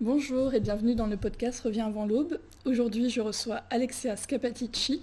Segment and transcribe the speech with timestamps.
[0.00, 2.40] Bonjour et bienvenue dans le podcast Reviens avant l'aube.
[2.64, 5.00] Aujourd'hui, je reçois Alexia Scapatici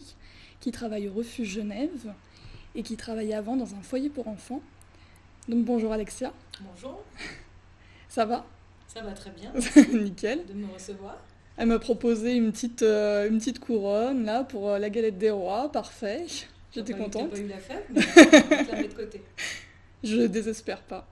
[0.59, 2.13] qui travaille au Refuge Genève
[2.75, 4.61] et qui travaillait avant dans un foyer pour enfants.
[5.47, 6.33] Donc bonjour Alexia.
[6.59, 7.01] Bonjour.
[8.09, 8.45] Ça va?
[8.89, 9.53] Ça va très bien.
[9.93, 10.45] Nickel.
[10.45, 11.17] De me recevoir.
[11.55, 15.31] Elle m'a proposé une petite, euh, une petite couronne là pour euh, la galette des
[15.31, 15.71] rois.
[15.71, 16.25] Parfait.
[16.75, 17.31] J'étais contente.
[17.31, 19.23] Pas eu la fête, mais je la mets de côté.
[20.03, 21.07] Je ne désespère pas.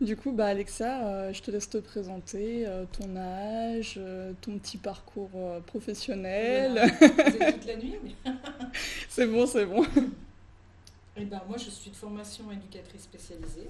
[0.00, 2.66] Du coup, bah Alexa, euh, je te laisse te présenter
[2.98, 4.00] ton âge,
[4.40, 5.30] ton petit parcours
[5.66, 6.72] professionnel.
[6.98, 7.52] Voilà.
[7.52, 7.96] toute la nuit.
[8.02, 8.32] Mais...
[9.08, 9.84] c'est bon, c'est bon.
[11.20, 13.68] Eh ben, moi, je suis de formation éducatrice spécialisée.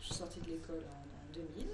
[0.00, 1.66] Je suis sortie de l'école en, 2000.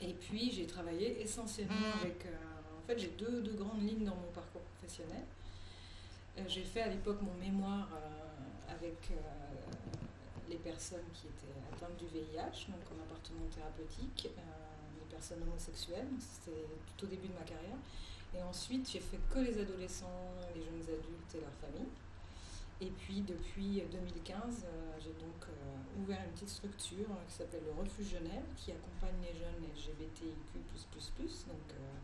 [0.00, 2.00] Et puis, j'ai travaillé essentiellement mmh.
[2.00, 2.26] avec...
[2.26, 5.24] Euh, en fait, j'ai deux, deux, grandes lignes dans mon parcours professionnel.
[6.38, 9.10] Euh, j'ai fait à l'époque mon mémoire euh, avec
[10.48, 16.08] les personnes qui étaient atteintes du VIH, donc en appartement thérapeutique, les personnes homosexuelles.
[16.18, 16.66] C'était
[16.96, 17.78] tout au début de ma carrière.
[18.34, 21.88] Et ensuite, j'ai fait que les adolescents, les jeunes adultes et leurs familles.
[22.80, 27.72] Et puis depuis 2015, euh, j'ai donc euh, ouvert une petite structure qui s'appelle le
[27.72, 30.62] Refuge Genève, qui accompagne les jeunes LGBTIQ,
[31.48, 31.98] donc, euh,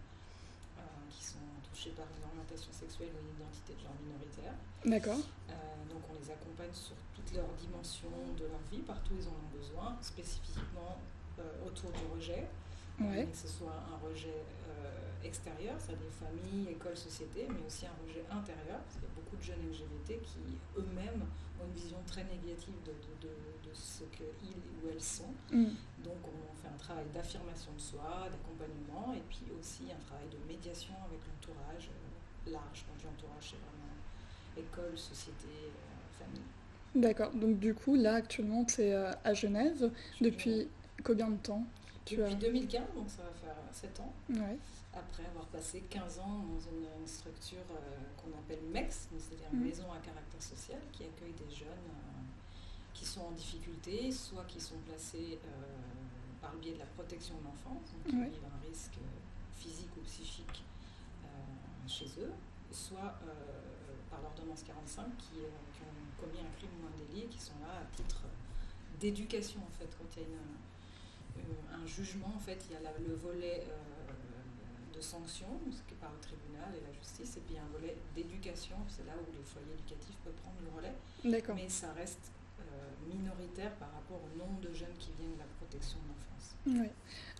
[1.14, 4.54] qui sont touchés par une orientation sexuelle ou une identité de genre minoritaire.
[4.84, 5.22] D'accord.
[5.88, 9.38] donc on les accompagne sur toutes leurs dimensions de leur vie, partout où ils en
[9.38, 10.98] ont besoin, spécifiquement
[11.66, 12.46] autour du rejet,
[12.98, 14.42] que ce soit un rejet
[15.24, 19.40] extérieur, c'est-à-dire famille, école, société, mais aussi un rejet intérieur, parce qu'il y a beaucoup
[19.40, 20.38] de jeunes LGBT qui
[20.78, 21.22] eux-mêmes
[21.60, 23.28] ont une vision très négative de, de,
[23.68, 25.32] de, ce qu'ils ou elles sont.
[25.50, 25.74] Mm.
[26.04, 30.38] Donc on fait un travail d'affirmation de soi, d'accompagnement, et puis aussi un travail de
[30.52, 32.84] médiation avec l'entourage euh, large.
[32.86, 33.94] Quand l'entourage, c'est vraiment
[34.56, 36.42] école, société, euh, famille.
[36.94, 39.90] D'accord, donc du coup, là actuellement, tu es euh, à Genève.
[40.20, 40.68] Depuis
[41.02, 41.64] combien de temps?
[42.06, 44.12] Depuis 2015, donc ça va faire 7 ans.
[44.30, 44.58] Ouais
[44.96, 49.66] après avoir passé 15 ans dans une, structure euh, qu'on appelle MEX, c'est-à-dire une mhm.
[49.66, 52.22] maison à caractère social qui accueille des jeunes euh,
[52.94, 55.48] qui sont en difficulté, soit qui sont placés euh,
[56.40, 58.98] par le biais de la protection de l'enfance, donc qui vivent un risque
[59.56, 60.62] physique ou psychique
[61.86, 62.32] chez eux,
[62.70, 63.18] soit
[64.10, 67.82] par l'ordonnance 45 qui, ont commis un crime ou un délit et qui sont là
[67.82, 68.22] à titre
[68.98, 69.88] d'éducation en fait.
[69.98, 70.38] Quand il y a
[71.72, 73.64] un jugement, en fait, il y a le volet
[74.94, 77.96] de sanctions, ce qui est par le tribunal et la justice, et puis un volet
[78.14, 80.94] d'éducation, c'est là où les foyers éducatifs peuvent prendre le relais.
[81.54, 82.30] Mais ça reste
[82.60, 82.64] euh,
[83.12, 86.54] minoritaire par rapport au nombre de jeunes qui viennent de la protection de l'enfance.
[86.66, 86.88] Oui.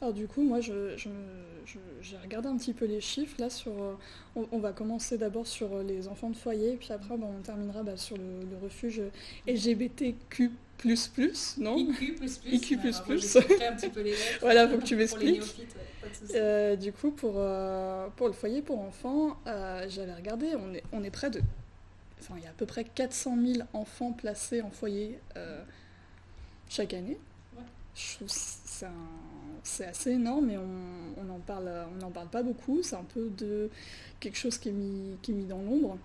[0.01, 3.73] Alors du coup, moi, j'ai je, regardé un petit peu les chiffres là sur.
[3.73, 3.95] Euh,
[4.35, 7.97] on, va commencer d'abord sur euh, les enfants de foyer, puis après, on terminera bah,
[7.97, 9.01] sur le, le, refuge
[9.47, 12.53] LGBTQ plus plus, non IQ plus plus.
[12.53, 13.37] IQ plus plus.
[13.37, 13.41] un
[13.75, 14.23] petit peu les lettres.
[14.41, 15.43] voilà, faut que tu m'expliques.
[16.35, 20.83] Euh, du coup, pour, euh, pour le foyer pour enfants, euh, j'avais regardé, on est,
[20.93, 21.41] on est près de...
[22.21, 25.19] Enfin, il y a à peu près 400 000 enfants placés en foyer
[26.69, 27.19] chaque année.
[27.95, 28.87] Je trouve c'est
[29.63, 31.71] c'est assez énorme et on n'en parle,
[32.03, 32.83] on parle pas beaucoup.
[32.83, 33.71] C'est un peu de
[34.21, 35.99] quelque chose qui est mis, qui est mis dans l'ombre.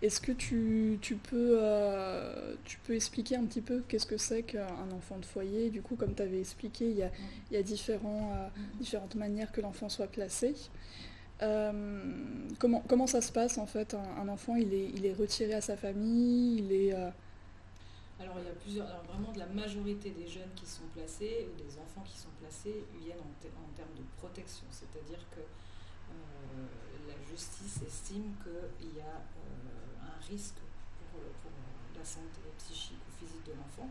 [0.00, 4.90] Est-ce que tu, peux, euh, tu peux expliquer un petit peu qu'est-ce que c'est qu'un
[4.96, 5.70] enfant de foyer?
[5.70, 7.10] Du coup, comme tu avais expliqué, il y a,
[7.52, 8.48] euh,
[8.78, 10.54] différentes manières que l'enfant soit placé.
[11.42, 11.72] Euh,
[12.60, 13.94] comment, ça se passe en fait?
[13.94, 18.86] Un, enfant, il est, retiré à sa famille il est, Alors il y a plusieurs,
[18.86, 22.30] alors vraiment de la majorité des jeunes qui sont placés ou des enfants qui sont
[22.40, 25.40] placés viennent en, en termes de protection, c'est-à-dire que
[27.08, 29.22] la justice estime qu'il y a
[30.30, 30.60] risque
[31.10, 31.20] pour,
[31.96, 33.90] la santé psychique ou physique de l'enfant.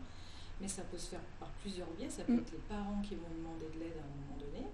[0.60, 2.08] Mais ça peut se faire par plusieurs biais.
[2.08, 2.40] Ça peut mm.
[2.40, 4.66] être les parents qui vont demander de l'aide à un moment donné,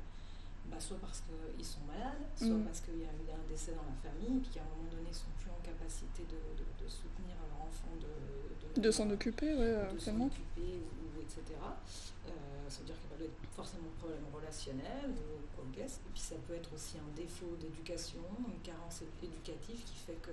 [0.71, 2.65] bah, soit parce qu'ils sont malades, soit mm.
[2.65, 5.11] parce qu'il y a eu un décès dans la famille, puis qu'à un moment donné,
[5.11, 9.99] ils sont plus en capacité de, soutenir leur enfant, de, de, s'en occuper, ouais, de
[9.99, 11.57] s'en occuper, ou, etc.
[11.57, 12.31] Euh,
[12.69, 16.21] ça veut dire qu'il y a pas forcément de problème relationnel ou quoi Et puis
[16.21, 20.33] ça peut être aussi un défaut d'éducation, une carence éducative qui fait que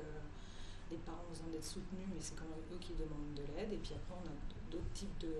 [0.91, 3.71] les parents ont besoin d'être soutenus, mais c'est quand même eux qui demandent de l'aide.
[3.71, 4.35] Et puis après, on a
[4.69, 5.31] d'autres types de,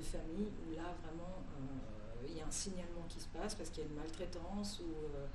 [0.00, 3.84] familles où là, vraiment, euh, il y a un signalement qui se passe parce qu'il
[3.84, 5.26] y a une maltraitance ou euh,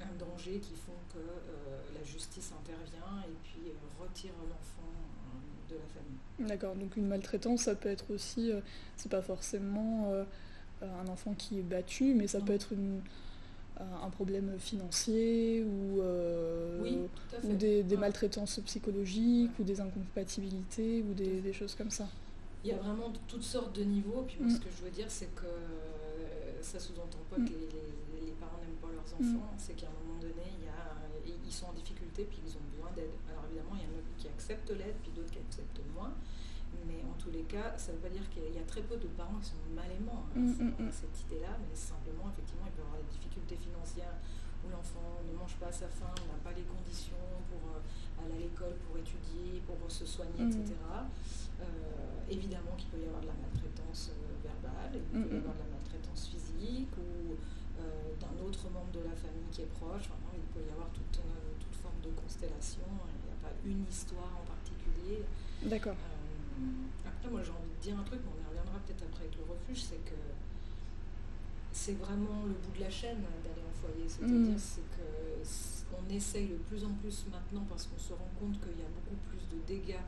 [0.00, 4.92] un danger qui font que euh, la justice intervient et puis retire l'enfant
[5.68, 6.48] de la famille.
[6.48, 8.52] D'accord, donc une maltraitance, ça peut être aussi,
[8.96, 10.12] c'est pas forcément
[10.82, 13.00] un enfant qui est battu, mais ça peut être une
[13.80, 17.06] un problème financier ou, euh,
[17.42, 22.08] ou des, maltraitances psychologiques ou des incompatibilités ou des, choses comme ça.
[22.64, 24.24] Il y a vraiment toutes sortes de niveaux.
[24.26, 24.60] Puis moi, ce mm.
[24.60, 25.46] que je veux dire, c'est que
[26.62, 30.48] ça sous-entend pas que les, parents n'aiment pas leurs enfants, c'est qu'à un moment donné,
[30.58, 33.14] il y a, ils sont en difficulté puis ils ont besoin d'aide.
[33.30, 36.12] Alors évidemment, il y en a qui acceptent l'aide puis d'autres qui acceptent moins.
[36.86, 38.96] Mais en tous les cas, ça ne veut pas dire qu'il y a très peu
[38.96, 42.86] de parents qui sont mal aimants à cette idée-là, mais simplement, effectivement, il peut y
[42.86, 44.16] avoir des difficultés financières
[44.64, 47.20] où l'enfant ne mange pas à sa faim, n'a pas les conditions
[47.52, 47.60] pour
[48.24, 50.72] aller à l'école, pour étudier, pour se soigner, etc.
[52.30, 55.70] évidemment qu'il peut y avoir de la maltraitance verbale, il peut y avoir de la
[55.76, 57.36] maltraitance physique ou
[57.80, 60.08] euh, d'un autre membre de la famille qui est proche.
[60.32, 62.86] il peut y avoir toute, euh, toute forme de constellation.
[62.86, 65.24] Il n'y a pas une histoire en particulier.
[65.64, 65.96] D'accord.
[65.98, 69.24] Euh, après, moi, j'ai envie de dire un truc, mais on y reviendra peut-être après
[69.24, 70.18] avec le refuge, c'est que
[71.72, 74.04] c'est vraiment le bout de la chaîne d'aller en foyer.
[74.08, 74.58] C'est-à-dire mm.
[74.58, 75.08] c'est que
[75.94, 78.92] on essaye de plus en plus maintenant parce qu'on se rend compte qu'il y a
[78.92, 80.04] beaucoup plus de dégâts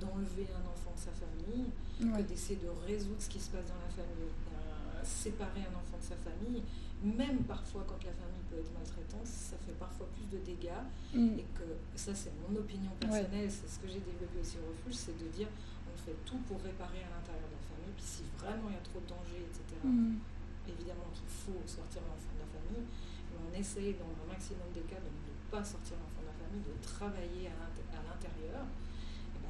[0.00, 3.80] d'enlever un enfant de sa famille que d'essayer de résoudre ce qui se passe dans
[3.80, 4.32] la famille.
[4.52, 4.76] Euh,
[5.06, 6.62] séparer un enfant de sa famille,
[7.02, 10.82] même parfois quand la famille peut être maltraitante, ça fait parfois plus de dégâts.
[11.14, 11.38] Mm.
[11.38, 14.98] Et que ça, c'est mon opinion personnelle, c'est ce que j'ai développé aussi au refuge,
[14.98, 15.48] c'est de dire
[15.96, 17.96] on fait tout pour réparer à l'intérieur de la famille.
[17.96, 20.20] Puis si vraiment il y a trop de dangers, etc., mm.
[20.68, 22.84] évidemment qu'il faut sortir l'enfant de la famille.
[23.32, 26.36] Mais on essaye dans un maximum des cas de ne pas sortir l'enfant de la
[26.36, 28.68] famille, de travailler à l'intérieur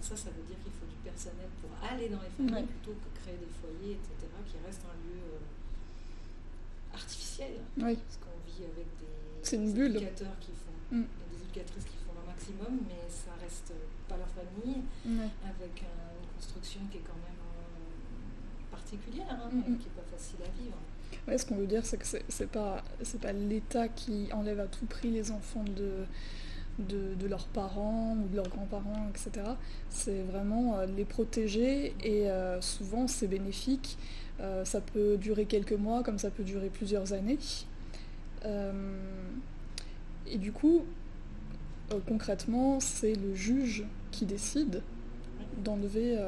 [0.06, 3.10] ça, ça veut dire qu'il faut du personnel pour aller dans les familles plutôt que
[3.18, 7.58] créer des foyers, etc., qui reste un lieu euh, artificiel.
[7.74, 9.18] Parce qu'on vit avec des,
[9.50, 11.02] éducateurs qui font, mm.
[11.02, 13.74] des éducatrices qui font leur maximum, mais ça reste
[14.06, 14.86] pas leur famille,
[15.42, 15.82] avec
[16.36, 20.76] construction qui est quand même euh, particulière, hein, mm, qui n'est pas facile à vivre.
[21.26, 22.82] Ouais, ce qu'on veut dire, c'est que c'est pas,
[23.20, 26.06] pas l'État qui enlève à tout prix les enfants de,
[26.78, 29.46] de, leurs parents ou de leurs grands-parents, etc.
[29.90, 33.98] C'est vraiment euh, les protéger et euh, souvent c'est bénéfique.
[34.40, 37.38] Euh, ça peut durer quelques mois comme ça peut durer plusieurs années.
[40.28, 40.84] et du coup,
[42.06, 44.82] concrètement, c'est le juge qui décide
[45.62, 46.18] d'enlever,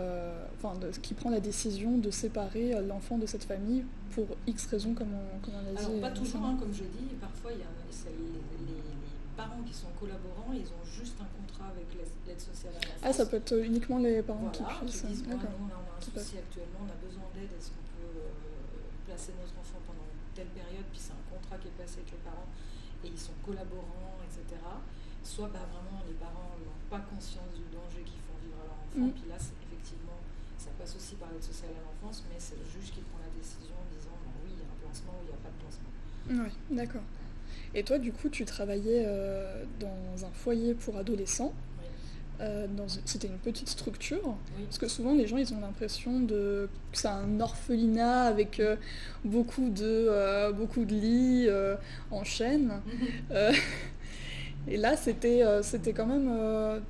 [0.56, 5.08] enfin, qui prend la décision de séparer l'enfant de cette famille pour X raisons, comme
[5.12, 5.86] on, comme on a dit.
[5.86, 7.66] Alors, pas toujours, hein, comme je dis, parfois il y a
[9.38, 13.06] parents qui sont collaborants, ils ont juste un contrat avec l'aide sociale à l'enfance.
[13.06, 15.06] Ah, ça peut être uniquement les parents qui puissent.
[15.06, 19.06] Qui disent, on a un souci actuellement, on a besoin d'aide, est-ce qu'on peut euh,
[19.06, 22.22] placer nos enfants pendant telle période, puis c'est un contrat qui est passé avec les
[22.26, 22.50] parents,
[23.06, 24.58] et ils sont collaborants, etc.
[25.22, 26.58] Soit bah, vraiment les parents
[26.90, 29.12] pas conscience du danger qu'ils font vivre à leur enfant, mm.
[29.12, 30.19] puis là, effectivement,
[30.56, 33.32] ça passe aussi par l'aide sociale à l'enfance, mais c'est le juge qui prend la
[33.37, 35.52] décision en disant bah, oui, il y a un placement ou il n'y a pas
[35.52, 35.93] de placement.
[36.29, 37.06] Oui, d'accord.
[37.75, 41.52] Et toi, du coup, tu travaillais euh, dans un foyer pour adolescents.
[42.40, 42.69] Euh,
[43.05, 47.08] c'était une petite structure, parce que souvent les gens ils ont l'impression de que c'est
[47.08, 48.76] un orphelinat avec euh,
[49.25, 51.49] beaucoup, de, beaucoup de lits
[52.12, 52.81] en chaîne.
[54.69, 56.81] et là c'était c'était quand même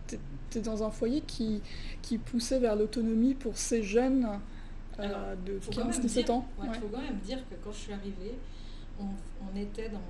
[0.50, 1.60] tu es dans un foyer qui,
[2.02, 4.26] qui poussait vers l'autonomie pour ces jeunes
[4.98, 6.46] de 15-17 ans.
[6.62, 8.34] Il faut quand même dire que quand je suis arrivée,
[8.98, 10.00] on, on était dans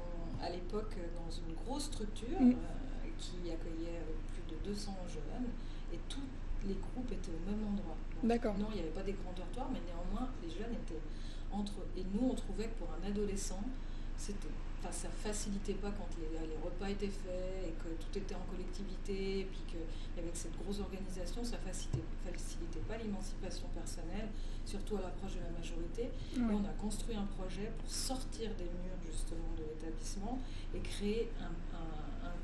[0.43, 2.51] à l'époque dans une grosse structure mm.
[2.51, 5.49] euh, qui accueillait euh, plus de 200 jeunes
[5.93, 6.23] et tous
[6.67, 7.97] les groupes étaient au même endroit.
[8.23, 8.57] D'accord.
[8.59, 11.01] Non, il n'y avait pas des grands dortoirs, mais néanmoins, les jeunes étaient
[11.53, 11.89] entre eux.
[11.97, 13.63] Et nous, on trouvait que pour un adolescent,
[14.17, 16.29] c'était Enfin, ça facilitait pas quand les,
[16.63, 21.43] repas étaient faits et que tout était en collectivité, et puis qu'avec cette grosse organisation,
[21.43, 24.29] ça facilitait, facilitait pas l'émancipation personnelle,
[24.65, 26.11] surtout à l'approche de la majorité.
[26.37, 30.39] Et on a construit un projet pour sortir des murs justement de l'établissement
[30.75, 31.51] et créer un,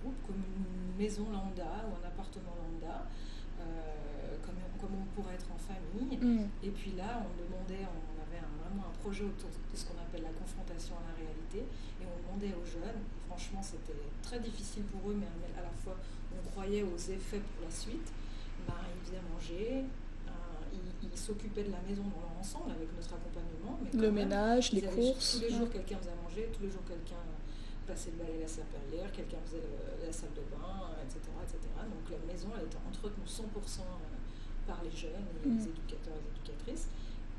[0.03, 3.07] groupe comme une maison lambda ou un appartement lambda.
[3.61, 6.19] Euh, comme, comme, on pourrait être en famille.
[6.19, 6.49] Mm.
[6.63, 8.14] Et puis là, on demandait, on
[8.75, 11.63] vraiment un projet autour de ce qu'on appelle la confrontation à la réalité
[12.05, 15.27] on demandait aux jeunes, franchement c'était très difficile pour eux, mais
[15.57, 15.97] à la fois
[16.35, 18.13] on croyait aux effets pour la suite,
[18.67, 19.85] ben, ils faisaient manger,
[20.27, 20.31] euh,
[21.03, 23.79] ils s'occupaient de la maison dans leur ensemble avec notre accompagnement.
[23.83, 25.39] Mais le ménage, les courses.
[25.39, 27.23] Tous les jours quelqu'un faisait manger, tous les jours quelqu'un
[27.87, 29.63] passait le balai la serpillière, quelqu'un faisait
[30.03, 31.61] la salle de bain, etc., etc.
[31.87, 33.87] Donc la maison elle était entretenue 100% euh,
[34.67, 35.69] par les jeunes et les mm.
[35.71, 36.89] éducateurs et les éducatrices.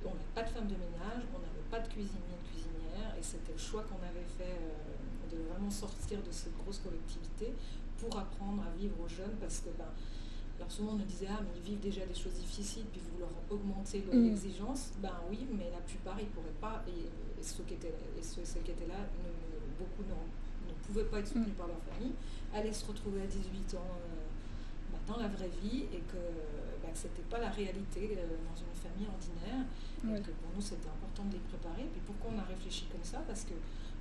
[0.06, 3.24] On n'avait pas de femme de ménage, on n'avait pas de cuisinier, de cuisinière et
[3.24, 7.54] c'était le choix qu'on avait fait euh, de vraiment sortir de cette grosse collectivité
[7.98, 9.90] pour apprendre à vivre aux jeunes parce que ben,
[10.58, 13.20] alors souvent on nous disait ah mais ils vivent déjà des choses difficiles puis vous
[13.20, 14.92] leur augmentez l'exigence.
[14.98, 15.02] Mm.
[15.02, 17.10] Ben oui mais la plupart ils pourraient pas et,
[17.42, 19.06] ceux qui étaient et ceux, celles qui étaient là
[19.78, 21.58] beaucoup ne, pouvaient pas être soutenus mm.
[21.58, 22.14] par leur famille,
[22.54, 26.22] aller se retrouver à 18 ans euh, ben, dans la vraie vie et que
[26.96, 29.68] ce n'était pas la réalité dans une famille ordinaire.
[30.02, 31.84] Pour nous, c'était important de les préparer.
[31.92, 33.20] Puis pourquoi on a réfléchi comme ça?
[33.28, 33.54] Parce que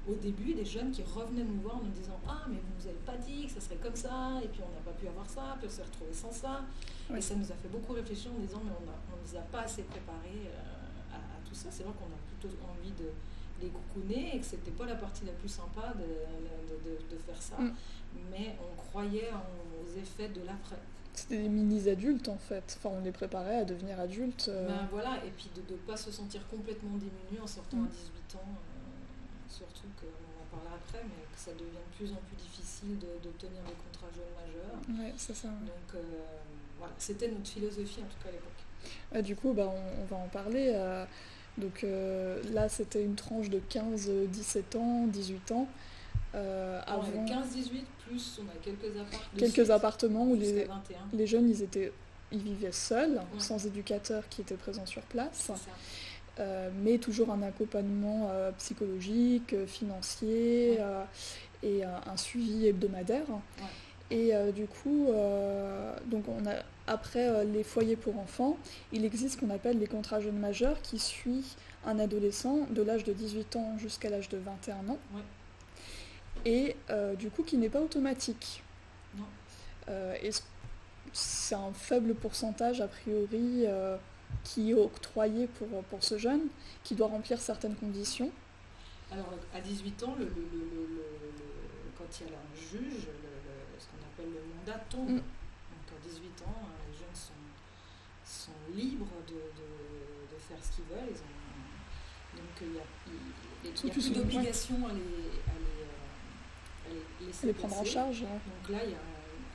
[0.07, 2.87] au début, des jeunes qui revenaient nous voir en nous disant Ah, mais vous nous
[2.87, 5.29] avez pas dit que ça serait comme ça, et puis on n'a pas pu avoir
[5.29, 6.63] ça, puis on s'est retrouvé sans ça.
[7.17, 9.63] Et ça nous a fait beaucoup réfléchir en disant Mais on ne nous a pas
[9.63, 10.53] assez préparés
[11.13, 11.69] à, tout ça.
[11.71, 13.11] C'est vrai qu'on a plutôt envie de
[13.63, 17.57] les coucouner et que c'était pas la partie la plus sympa de, de, faire ça.
[17.57, 17.73] Mm.
[18.31, 20.77] Mais on croyait aux effets de l'après.
[21.15, 22.77] C'était des mini-adultes en fait.
[22.79, 24.47] Enfin, on les préparait à devenir adultes.
[24.49, 24.67] Euh.
[24.67, 28.37] Ben, voilà, et puis de ne pas se sentir complètement démunis en sortant à 18
[28.37, 28.49] ans.
[28.49, 32.99] Euh, surtout qu'on en parlera après, mais que ça devient de plus en plus difficile
[32.99, 35.01] de, tenir des contrats jeunes majeurs.
[35.01, 35.49] Ouais, c'est ça.
[35.49, 36.03] Donc euh,
[36.79, 39.25] voilà, c'était notre philosophie en tout cas à l'époque.
[39.25, 40.77] du coup, bah, on, va en parler.
[41.59, 41.87] donc
[42.53, 45.69] là, c'était une tranche de 15-17 ans, 18 ans.
[46.35, 48.93] Euh, avant 15-18 plus on a quelques,
[49.37, 50.67] quelques appartements où les,
[51.13, 51.93] les, jeunes ils étaient
[52.33, 55.51] ils vivaient seuls sans éducateur qui était présent sur place.
[56.41, 60.81] Euh, mais toujours un accompagnement euh, psychologique financier
[61.63, 63.27] et un suivi hebdomadaire.
[64.11, 65.09] Et du coup
[66.07, 66.55] donc on a
[66.87, 68.59] après les foyers pour enfants
[68.93, 71.57] il existe ce qu'on appelle les contrats jeunes majeurs qui suit
[71.87, 74.99] un adolescent de l'âge de 18 ans jusqu'à l'âge de 21 ans
[76.45, 78.63] et euh, du coup qui n'est pas automatique.
[79.89, 80.17] Euh,
[81.13, 83.97] c'est un faible pourcentage a priori euh,
[84.43, 86.41] qui est octroyé pour, pour ce jeune,
[86.83, 88.31] qui doit remplir certaines conditions?
[89.13, 90.27] Alors à 18 ans, le,
[91.97, 93.07] quand il y a un juge,
[93.79, 95.11] ce qu'on appelle le mandat tombe.
[95.11, 95.17] Mm.
[95.17, 97.33] Donc à 18 ans, les jeunes sont,
[98.25, 101.15] sont libres de, de, faire ce qu'ils veulent.
[102.35, 105.64] donc il n'y a, a, plus d'obligation à les, les,
[107.53, 108.21] prendre en charge.
[108.23, 108.79] Donc là,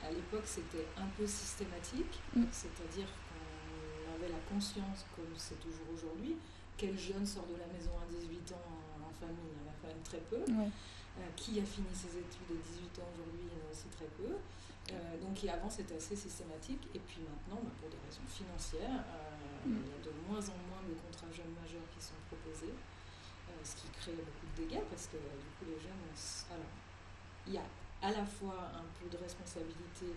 [0.06, 2.46] à l'époque, c'était un peu systématique, mm.
[2.52, 6.38] c'est-à-dire qu'on avait la conscience, comme c'est toujours aujourd'hui,
[6.78, 8.66] quel jeune sort de la maison à 18 ans
[9.04, 10.40] en, famille Il y en a quand même très peu.
[10.40, 13.92] Euh, qui a fini ses études à 18 ans aujourd'hui Il y en a aussi
[13.92, 14.32] très peu.
[14.32, 16.88] Euh, donc avant, c'était assez systématique.
[16.96, 19.84] Et puis maintenant, bah, pour des raisons financières, euh, mm.
[19.84, 22.74] il y a de moins en moins de contrats jeunes majeurs qui sont proposés,
[23.60, 26.00] ce qui crée beaucoup de dégâts parce que du coup, les jeunes.
[26.48, 26.72] Alors,
[27.48, 27.68] il y a
[28.02, 30.08] à la fois un peu de responsabilité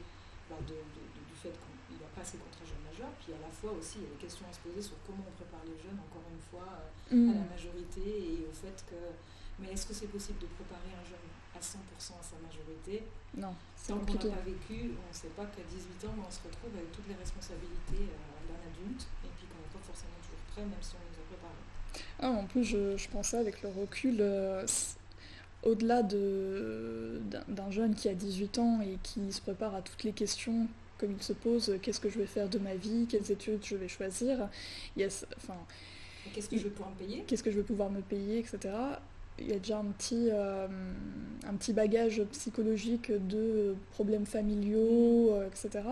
[0.48, 1.54] bah, du fait
[1.88, 4.08] qu'il n'y a pas ces contrats jeunes majeurs, puis à la fois aussi il y
[4.10, 6.86] a des questions à se poser sur comment on prépare les jeunes, encore une fois,
[7.10, 7.50] euh, à la mm.
[7.50, 8.98] majorité et au fait que.
[9.58, 13.04] Mais est-ce que c'est possible de préparer un jeune à 100% à sa majorité?
[13.36, 13.54] Non.
[13.86, 16.72] Tant qu'on n'a pas vécu, on ne sait pas qu'à 18 ans, on se retrouve
[16.72, 20.64] avec toutes les responsabilités euh, d'un adulte et puis qu'on n'est pas forcément toujours prêt,
[20.64, 21.66] même si on les a préparés.
[22.18, 24.64] Ah, en plus, je, je, pensais avec le recul, euh,
[25.62, 30.68] au-delà d'un jeune qui a 18 ans et qui se prépare à toutes les questions
[31.02, 33.74] comme il se pose, qu'est-ce que je vais faire de ma vie, quelles études je
[33.74, 34.48] vais choisir,
[35.36, 35.56] enfin,
[36.32, 38.72] qu'est-ce que je vais pouvoir me payer, qu'est-ce que je vais pouvoir me payer, etc.
[39.40, 40.68] Il y a déjà un petit, euh,
[41.44, 45.84] un petit bagage psychologique de problèmes familiaux, euh, etc.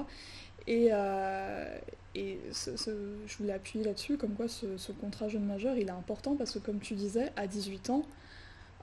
[0.69, 1.79] Et, euh,
[2.15, 6.37] et je voulais appuyer là-dessus, comme quoi ce, ce, contrat jeune majeur, il est important
[6.37, 8.05] parce que comme tu disais, à 18 ans,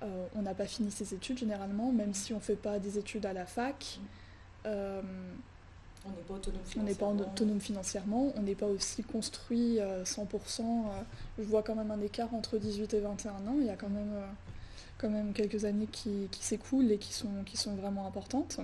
[0.04, 2.98] euh, on n'a pas fini ses études généralement, même si on ne fait pas des
[2.98, 4.00] études à la fac.
[4.66, 5.01] Euh,
[6.06, 7.08] on n'est pas autonome financièrement.
[7.10, 10.62] On n'est pas autonome financièrement, on n'est pas aussi construit 100%.
[10.62, 11.01] Euh,
[11.39, 13.56] je vois quand même un écart entre 18 et 21 ans.
[13.60, 14.13] Il y a quand même,
[15.00, 18.60] quand même quelques années qui, s'écoulent et qui sont, qui sont vraiment importantes.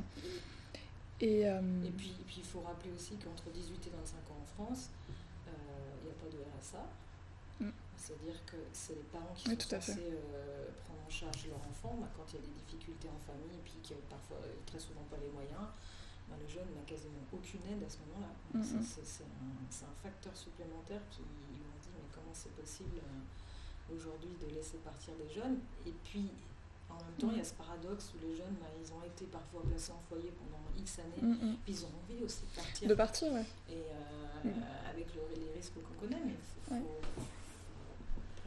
[1.19, 4.89] Et, et puis, il faut rappeler aussi qu'entre 18 et 25 ans en France,
[5.47, 6.85] il n'y a pas de RSA.
[7.59, 7.71] Mm.
[7.97, 10.17] C'est-à-dire que c'est les parents qui sont censés
[10.85, 13.77] prendre charge leur enfant bah, quand il y a des difficultés en famille et puis
[13.85, 15.69] qu'il n'y a parfois euh, très souvent pas les moyens.
[16.25, 18.33] Bah, le jeune n'a quasiment aucune aide à ce moment-là.
[18.57, 18.81] Mm-hmm.
[18.81, 24.81] C'est un, facteur supplémentaire qui m'ont dit mais comment c'est possible euh, aujourd'hui de laisser
[24.81, 25.61] partir des jeunes?
[25.85, 26.33] Et puis
[26.89, 29.25] en même temps, il y a ce paradoxe où les jeunes, bah, ils ont été
[29.25, 31.55] parfois placés en foyer pendant X années, mm-hmm.
[31.63, 32.89] puis ils ont envie aussi de partir.
[32.89, 33.45] De partir, ouais.
[33.69, 34.63] Et euh, mm.
[34.89, 36.85] avec les risques qu'on connaît, mais il faut,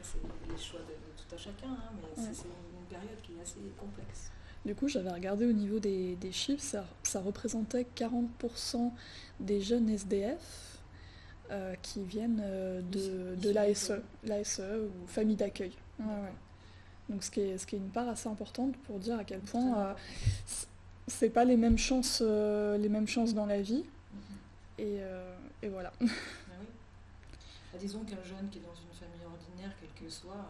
[0.07, 3.59] c'est les choix de, tout à chacun, hein, mais c'est une période qui est assez
[3.77, 4.31] complexe.
[4.65, 8.91] Du coup, j'avais regardé au niveau des, chiffres, ça, représentait 40%
[9.39, 10.79] des jeunes SDF
[11.51, 15.73] euh, qui viennent euh, de, de l'ASE, l'ASE ou famille d'accueil.
[17.09, 19.39] Donc ce qui, est, ce qui est une part assez importante pour dire à quel
[19.39, 19.93] point euh,
[21.07, 23.85] c'est pas les mêmes chances, les mêmes chances dans la vie.
[23.85, 24.81] Mm-hmm.
[24.83, 24.99] et,
[25.63, 25.93] et, voilà.
[26.01, 26.09] Oui.
[27.71, 28.96] Bah, disons qu'un jeune qui est dans une
[29.99, 30.45] que soit,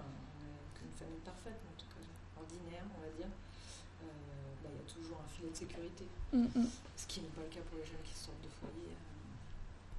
[0.75, 2.03] qu'une famille parfaite, en tout cas
[2.41, 3.31] ordinaire, on va dire,
[4.63, 6.05] bah, il y a toujours un filet de sécurité.
[6.33, 6.67] Mm, mm.
[6.95, 8.91] Ce qui n'est pas le cas pour les jeunes qui sortent de foyer.
[8.91, 8.95] et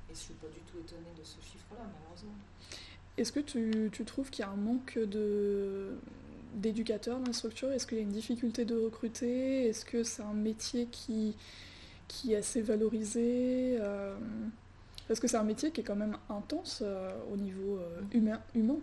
[0.09, 2.35] je ne suis pas du tout étonnée de ce chiffre-là, malheureusement.
[3.17, 5.97] Est-ce que tu, tu trouves qu'il y a un manque de
[6.55, 9.69] d'éducateurs dans la structure Est-ce qu'il y a une difficulté de recruter?
[9.69, 11.37] Est-ce que c'est un métier qui,
[12.09, 14.17] qui est assez valorisé euh,
[15.09, 18.09] Parce que c'est un métier qui est quand même intense euh, au niveau euh, Mhm.
[18.13, 18.41] humain.
[18.55, 18.77] humain.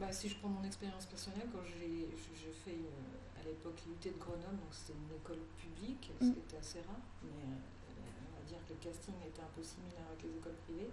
[0.00, 2.88] Bah, si je prends mon expérience personnelle, quand j'ai je, une-
[3.36, 6.32] à l'époque l'UT de Grenoble, donc c'était une école publique, ce Mm.
[6.34, 7.60] qui était assez rare, mais euh,
[8.32, 10.88] on va dire que le casting était un peu similaire avec les écoles privées.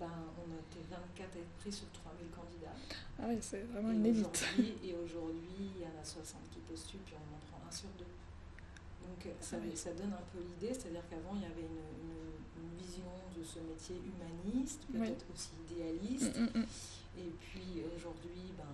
[0.00, 2.74] Ben, on a été 24 à être pris sur 3000 candidats.
[3.22, 4.40] Ah ouais, c'est vraiment Et une élite.
[4.82, 7.90] Et aujourd'hui, il y en a 60 qui postulent, puis on en prend un sur
[8.00, 8.08] deux.
[9.06, 9.76] Donc euh, ça, Ah oui.
[9.76, 11.86] ça donne un peu l'idée, c'est-à-dire qu'avant, il y avait une
[12.92, 16.36] vision de ce métier humaniste, peut-être aussi idéaliste.
[16.38, 16.66] Mm, mm, mm.
[17.18, 18.64] Et puis aujourd'hui, ben,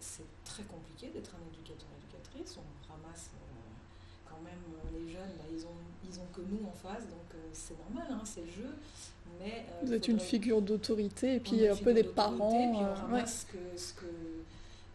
[0.00, 2.58] c'est très compliqué d'être un éducateur éducatrice.
[2.58, 7.04] On ramasse euh, quand même les jeunes, ils, ont, ils ont que nous en face,
[7.08, 8.74] donc euh, c'est normal, hein, c'est le jeu.
[9.38, 12.50] Mais, euh, Vous êtes une figure d'autorité et puis un peu des parents.
[12.50, 12.94] Puis on ouais.
[12.94, 14.06] ramasse ce, que, ce, que,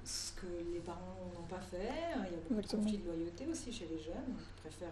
[0.04, 1.94] ce que les parents n'ont pas fait.
[2.16, 2.82] Il y a beaucoup Exactement.
[2.82, 4.90] de conflits de loyauté aussi chez les jeunes qui préfèrent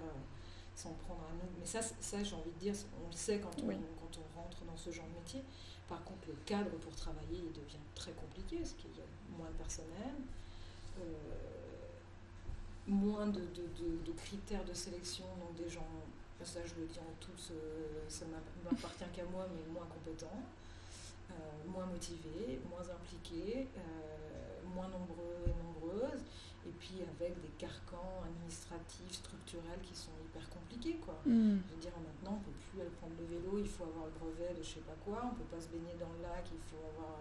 [0.76, 1.50] s'en prendre à nous.
[1.60, 3.76] Mais ça, ça j'ai envie de dire, on le sait quand on, Oui.
[4.00, 5.44] quand on rentre dans ce genre de métier.
[5.88, 9.48] Par contre, le cadre pour travailler il devient très compliqué parce qu'il y a moins
[9.50, 10.16] de personnel,
[11.00, 11.04] euh,
[12.88, 15.86] moins de, de- de- de critères de sélection, donc des gens,
[16.44, 18.32] ça je le dis en tous, euh, ça ne
[18.70, 20.42] m'appartient qu'à moi, mais moins compétents,
[21.32, 21.34] euh,
[21.68, 26.22] moins motivés, moins impliqués, euh, moins nombreux et nombreuses,
[26.66, 30.98] et puis avec des carcans administratifs, structurels qui sont hyper compliqués.
[31.04, 31.16] Quoi.
[31.26, 31.60] Mm.
[31.68, 34.06] Je veux dire, maintenant, on ne peut plus aller prendre le vélo, il faut avoir
[34.08, 36.22] le brevet de je sais pas quoi, on ne peut pas se baigner dans le
[36.24, 37.20] lac, il faut avoir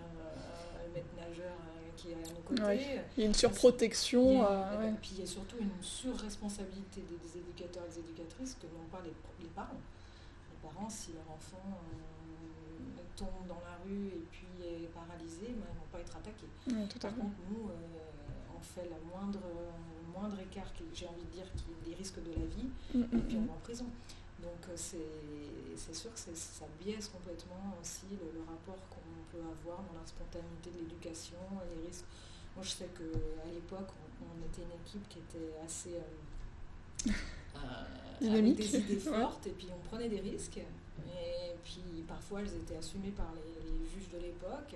[0.00, 2.62] euh, un maître nageur euh, qui est à nos côtés.
[2.62, 3.04] Ouais.
[3.16, 4.42] Il y a une Il y surprotection.
[4.42, 4.90] a- euh, ouais.
[4.90, 8.66] Et puis il y a surtout une surresponsabilité des, des éducateurs et des éducatrices que
[8.66, 9.12] n'ont pas les,
[9.42, 9.80] les parents.
[10.50, 15.68] Les parents, si leur enfant euh, tombe dans la rue et puis est paralysé, ben,
[15.68, 16.48] ils ne vont pas être attaqués.
[16.68, 17.68] Ouais, Par contre, nous,
[18.62, 19.40] on fait la moindre,
[20.14, 23.22] moindre écart, j'ai envie de dire, qui est des risques de la vie, Mm, et
[23.22, 23.86] puis mm, on va en prison.
[24.42, 29.78] Donc euh, c'est sûr que ça biaise complètement aussi le, le rapport qu'on peut avoir
[29.84, 32.04] dans la spontanéité de l'éducation et les risques.
[32.56, 33.88] Moi je sais qu'à l'époque
[34.20, 37.10] on, on était une équipe qui était assez euh,
[37.56, 42.54] euh, avec des idées fortes et puis on prenait des risques et puis parfois elles
[42.54, 44.74] étaient assumées par les, les juges de l'époque.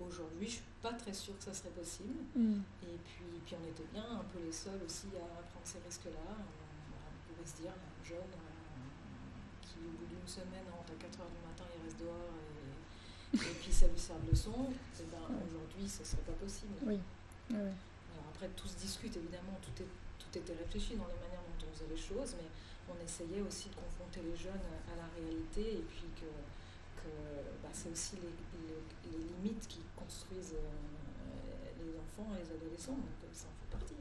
[0.00, 2.14] Aujourd'hui je suis pas très sûre que ça serait possible.
[2.34, 2.60] mm.
[2.82, 6.36] Et puis, puis on était bien un peu les seuls aussi à prendre ces risques-là.
[6.36, 10.96] On, on pouvait se dire, un jeune euh, qui au bout d'une semaine rentre à
[11.00, 14.68] 4h du matin, il reste dehors et, et puis ça lui sert de leçon.
[15.00, 15.42] Et ben, Ouais.
[15.48, 16.74] Aujourd'hui, ce ne serait pas possible.
[16.86, 16.98] Oui.
[17.50, 17.78] Ouais, ouais.
[18.14, 21.66] Alors après, tout se discute évidemment, tout, est, tout était réfléchi dans les manières dont
[21.66, 22.46] on faisait les choses, mais
[22.88, 26.30] on essayait aussi de confronter les jeunes à la réalité et puis que
[27.62, 28.32] bah, c'est aussi les,
[28.66, 33.56] les- les limites qui construisent euh, les enfants et les adolescents, donc euh, ça en
[33.60, 33.94] fait partie.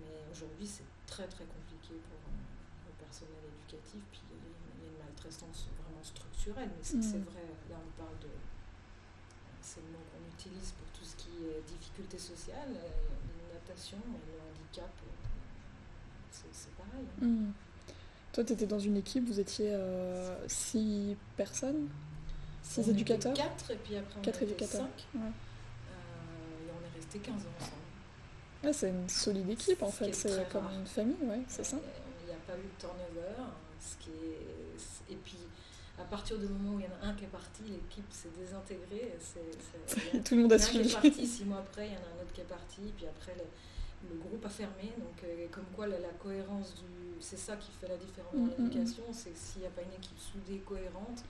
[0.00, 4.90] Mais aujourd'hui, c'est très très compliqué pour euh, le personnel éducatif, puis il y, a
[4.92, 7.24] une maltraitance vraiment structurelle, mais c'est Mhm.
[7.30, 8.28] vrai, là on parle de.
[9.62, 14.38] C'est le mot qu'on utilise pour tout ce qui est difficulté sociale, l'adaptation et le
[14.46, 14.92] handicap,
[16.30, 17.06] c'est c'est pareil.
[17.20, 17.24] hein.
[17.26, 17.52] Mm.
[18.36, 21.88] Toi, tu étais dans une équipe, vous étiez euh, six personnes
[22.62, 24.52] Six On était éducateurs Quatre, et puis après on Quatre était.
[24.76, 24.80] Ouais.
[24.82, 27.72] Euh, et on est resté 15 ans ensemble.
[28.62, 30.74] Ouais, c'est une solide équipe en Ce fait, est c'est comme rare.
[30.74, 31.76] une famille, ouais, c'est ça.
[31.76, 31.80] Euh,
[32.24, 33.42] Il n'y a pas eu de turnover.
[33.80, 35.12] Ce qui est...
[35.14, 35.38] Et puis,
[35.98, 38.28] à partir du moment où il y en a un qui est parti, l'équipe s'est
[38.38, 39.16] désintégrée.
[40.12, 40.90] Il y Tout le monde il a y en a un qui suivi.
[40.90, 43.06] est parti, six mois après, il y en a un autre qui est parti, puis
[43.06, 43.44] après le,
[44.08, 44.92] le groupe a fermé.
[44.98, 46.82] Donc, euh, comme quoi la, la cohérence du.
[47.20, 48.68] C'est ça qui fait la différence dans Mm, mm, mm.
[48.68, 51.24] l'éducation, c'est que s'il n'y a pas une équipe soudée, cohérente,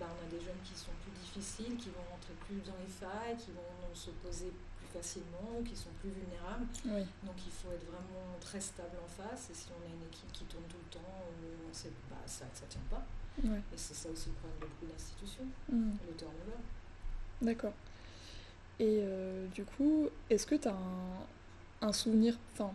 [0.00, 2.88] bah, on a des jeunes qui sont plus difficiles, qui vont rentrer plus dans les
[2.88, 4.48] failles, qui vont se poser
[4.80, 6.64] plus facilement, qui sont plus vulnérables.
[6.86, 7.04] Oui.
[7.28, 9.50] Donc il faut être vraiment très stable en face.
[9.50, 12.46] Et si on a une équipe qui tourne tout le temps, on sait, bah, ça
[12.46, 13.04] ne tient pas.
[13.44, 13.60] Ouais.
[13.72, 15.92] Et c'est ça aussi le problème de beaucoup d'institutions, Mm.
[16.08, 16.58] le turnover.
[17.42, 17.72] D'accord.
[18.80, 21.20] Et euh, du coup, est-ce que tu as un,
[21.82, 22.70] un souvenir, enfin,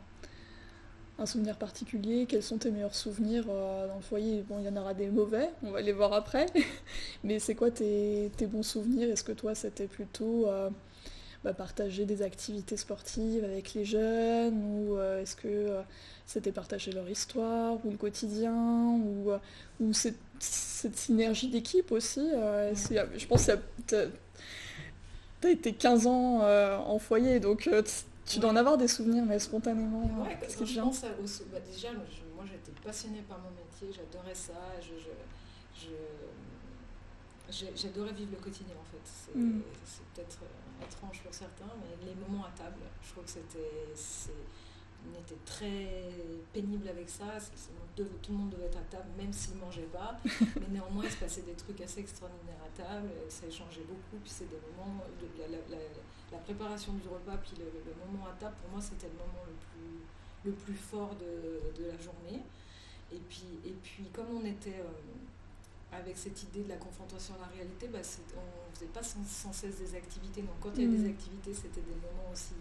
[1.19, 4.43] un souvenir particulier Quels sont tes meilleurs souvenirs euh, dans le foyer?
[4.47, 6.45] Bon, il y en aura des mauvais, on va les voir après.
[7.23, 9.09] Mais c'est quoi tes, tes bons souvenirs?
[9.09, 10.69] Est-ce que toi, c'était plutôt euh,
[11.43, 15.79] bah, partager des activités sportives avec les jeunes Ou euh, est-ce que
[16.25, 19.31] c'était partager leur histoire ou le quotidien Ou,
[19.79, 23.47] ou cette, cette synergie d'équipe aussi Je pense
[23.87, 24.09] que
[25.39, 27.69] T'as été 15 ans en foyer, donc
[28.27, 30.03] Tu dois en avoir des souvenirs, mais spontanément.
[30.21, 34.35] Ouais, qu'est-ce qui je pense à, bah, déjà, moi j'étais passionnée par mon métier, j'adorais
[34.35, 34.93] ça, je,
[37.75, 39.01] j'adorais vivre le quotidien en fait.
[39.03, 39.61] C'est mm.
[40.13, 43.95] peut-être euh, étrange pour certains, mais les moments à table, je trouve que c'était
[45.05, 46.09] on était très
[46.53, 47.25] pénible avec ça.
[47.95, 50.19] tout le monde devait être à table, même s'il ne mangeait pas.
[50.59, 53.09] Mais néanmoins, il se passait des trucs assez extraordinaires à table.
[53.29, 54.21] Ça échangeait beaucoup.
[54.23, 55.77] Puis c'est des moments, de, la,
[56.35, 60.51] préparation du repas, puis le, moment à table, pour moi, c'était le moment le plus,
[60.51, 62.43] le plus fort de, la journée.
[63.11, 67.47] Et puis, et puis, comme on était euh, avec cette idée de la confrontation à
[67.47, 67.99] la réalité, bah,
[68.35, 70.41] on ne faisait pas sans, cesse des activités.
[70.41, 71.11] Donc, quand il y a des mmh.
[71.11, 72.55] activités, c'était des moments aussi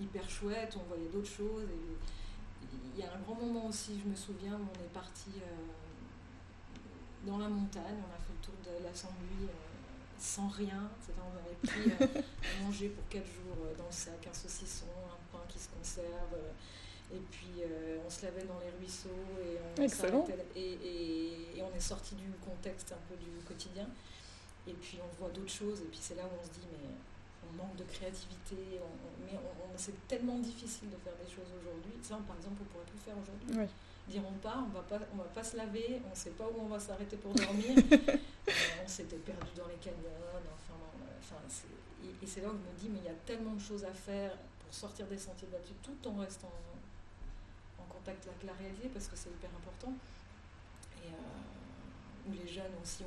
[0.00, 1.64] hyper chouette, on voyait d'autres choses.
[1.64, 5.30] Et il y a un grand moment aussi, je me souviens, où on est parti
[5.38, 9.73] euh, dans la montagne, on a fait le tour de la euh,
[10.24, 10.90] sans rien.
[11.18, 15.20] On avait pris euh, à manger pour 4 jours dans le sac, un saucisson, un
[15.32, 16.34] pain qui se conserve.
[17.12, 17.62] et puis
[18.04, 19.08] on se lavait dans les ruisseaux
[19.44, 23.88] et on, et, et, on est sorti du contexte un peu du quotidien.
[24.66, 26.88] Et puis on voit d'autres choses et puis c'est là où on se dit mais
[27.56, 28.80] manque de créativité,
[29.24, 29.38] mais
[29.76, 31.92] c'est tellement difficile de faire des choses aujourd'hui.
[32.02, 33.68] Ça, par exemple, on pourrait plus faire aujourd'hui.
[34.08, 36.44] Dire on part, on va pas, on va pas se laver, on ne sait pas
[36.44, 37.78] où on va s'arrêter pour dormir.
[37.92, 38.16] Euh,
[38.84, 40.12] on s'était perdu dans les canyons,
[40.52, 40.76] enfin,
[41.18, 41.40] enfin
[42.04, 43.92] et, c'est là où je me dis, mais il y a tellement de choses à
[43.92, 46.52] faire pour sortir des sentiers battus tout en restant
[47.78, 49.92] en contact avec la réalité, parce que c'est hyper important.
[51.02, 53.04] Et euh, les jeunes aussi,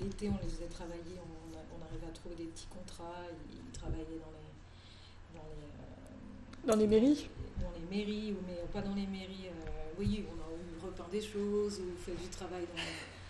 [0.00, 4.32] L'été, on les faisait travailler, on, arrivait à trouver des petits contrats, ils, travaillaient dans
[4.32, 4.50] les...
[5.36, 7.28] Dans les, dans les mairies
[7.60, 9.48] Dans les mairies, mais pas dans les mairies.
[9.48, 13.21] Euh, oui, on a repeint des choses, ou fait du travail dans les,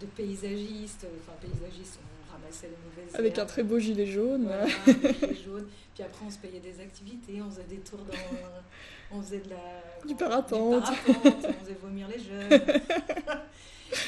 [0.00, 4.44] de paysagistes, enfin paysagistes, on ramassait les mauvaises Avec un très beau gilet jaune.
[4.44, 5.68] Voilà, gilet jaune.
[5.94, 9.16] Puis après, on se payait des activités, on faisait des tours dans...
[9.16, 10.06] On faisait de la...
[10.06, 10.84] Du parapente.
[11.08, 12.50] on faisait vomir les jeunes.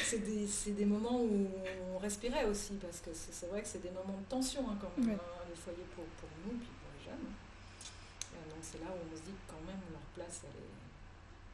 [0.03, 1.47] c'est des, des, moments où
[1.93, 4.91] on respirait aussi, parce que c'est vrai que c'est des moments de tension hein, quand
[4.97, 7.27] même, hein, les foyers pour, pour, nous, puis pour les jeunes.
[8.33, 10.86] Euh, donc c'est là où on se dit que quand même leur place, elle est...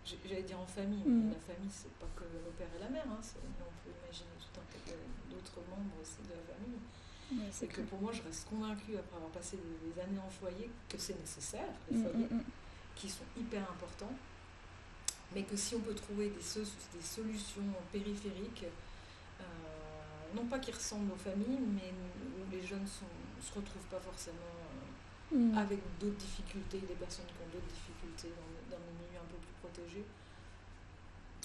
[0.05, 1.33] J'allais dire en famille, mais mm.
[1.33, 4.59] la famille, c'est pas que le père et la mère, hein, on peut imaginer tout
[4.59, 4.95] un tas
[5.29, 7.49] d'autres membres aussi de la famille.
[7.51, 10.97] c'est que, pour moi, je reste convaincue, après avoir passé des, années en foyer, que
[10.97, 12.43] c'est nécessaire, les mm, foyers, mm,
[12.95, 14.13] qui sont hyper importants
[15.33, 18.65] mais que si on peut trouver des, des solutions périphériques,
[19.41, 19.43] euh,
[20.35, 24.37] non pas qui ressemblent aux familles, mais où les jeunes ne se retrouvent pas forcément
[25.33, 28.52] euh, avec d'autres difficultés, des personnes qui ont d'autres difficultés dans,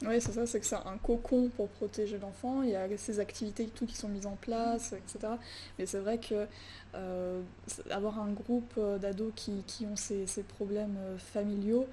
[0.02, 2.62] Oui, c'est ça, c'est que c'est un cocon pour protéger l'enfant.
[2.62, 5.32] Il y a ces activités tout qui sont mises en place, etc.
[5.76, 6.46] Mais c'est vrai que
[6.94, 7.42] euh,
[7.90, 11.88] avoir un groupe d'ados qui, qui, ont ces, ces problèmes familiaux,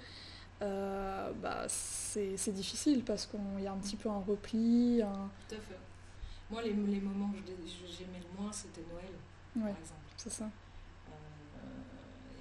[0.61, 5.01] euh, bah, c'est difficile parce qu'il y a un petit peu un repli.
[5.49, 5.79] Tout à fait.
[6.49, 9.13] Moi, les, les moments que j'aimais le moins, c'était Noël,
[9.55, 10.01] par exemple.
[10.15, 10.49] C'est ça.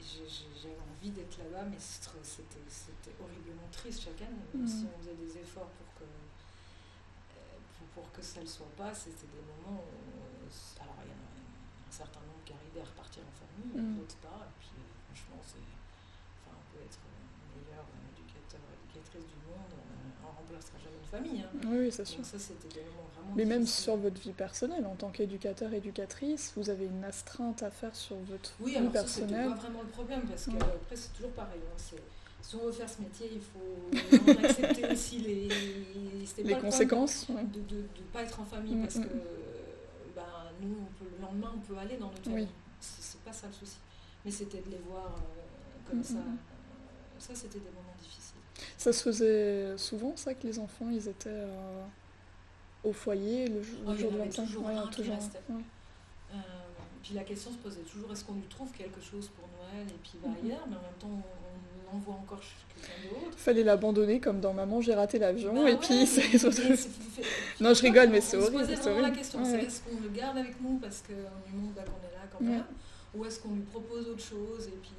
[0.05, 0.29] Euh,
[0.63, 4.45] j'avais envie d'être là-bas, mais c'était horriblement triste chaque année.
[4.53, 4.89] Même si mm.
[4.95, 7.59] on faisait des efforts pour que, euh,
[7.95, 10.81] pour, que ça ne le soit pas, c'était des moments où.
[10.81, 13.99] Alors, il y en a un certain nombre qui arrivaient à repartir en famille, mm.
[13.99, 14.45] d'autres pas.
[14.45, 14.77] Et puis,
[15.09, 15.65] franchement, c'est
[19.13, 19.73] du monde,
[20.23, 21.43] on ne remplacera jamais une famille.
[21.43, 21.69] Hein.
[21.69, 22.21] Oui, c'est sûr.
[23.37, 27.71] Mais même sur votre vie personnelle, en tant qu'éducateur, éducatrice, vous avez une astreinte à
[27.71, 29.49] faire sur votre vie alors personnelle.
[29.49, 31.61] Oui, pas vraiment le problème, parce que après, c'est toujours pareil.
[31.65, 31.97] Hein,
[32.45, 35.49] si on veut faire ce métier, il faut accepter aussi les,
[36.43, 37.27] les conséquences.
[37.31, 39.21] De ne pas être en famille, mm, parce mm, que mm.
[40.15, 40.23] ben,
[40.61, 42.49] nous, le lendemain, on peut aller dans notre famille.
[42.81, 43.79] C'est pas ça le souci.
[44.25, 46.19] Mais c'était de les voir euh, comme ça.
[47.19, 47.84] Ça, c'était des moments.
[48.85, 51.83] Ça se faisait souvent, ça, que les enfants, ils étaient euh,
[52.85, 56.37] au foyer le, ah, jour de Valentin toujours, ouais, toujours euh,
[57.03, 59.99] puis la question se posait toujours est-ce qu'on lui trouve quelque chose pour Noël et
[60.03, 60.45] puis il va mhm.
[60.45, 62.41] ailleurs, mais en même temps on, on envoie encore
[62.77, 63.39] quelqu'un d'autre.
[63.39, 66.21] Fallait l'abandonner comme dans Maman j'ai raté l'avion bah et puis c'est
[67.63, 68.67] Non je rigole mais c'est horrible.
[68.67, 71.75] C'est vraiment la question, c'est est-ce qu'on le garde avec nous parce qu'on lui montre
[71.75, 72.65] bah, qu'on est là quand même,
[73.15, 74.93] ou est-ce qu'on lui propose autre chose et puis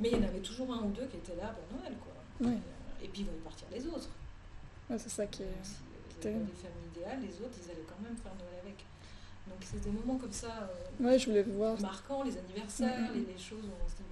[0.00, 2.12] mais il y en avait toujours un ou deux qui étaient là pour Noël quoi.
[2.40, 4.08] Et puis ils vont partir les autres.
[4.90, 5.46] c'est ça qui est.
[5.62, 8.84] Si les familles idéales, les autres, ils allaient quand même faire Noël avec.
[9.48, 10.70] Donc c'est des moments comme ça.
[11.00, 11.80] Euh, ouais, je voulais voir.
[11.80, 13.26] Marquants, les anniversaires, mm, mm, mm.
[13.26, 14.02] les, choses où on se dit,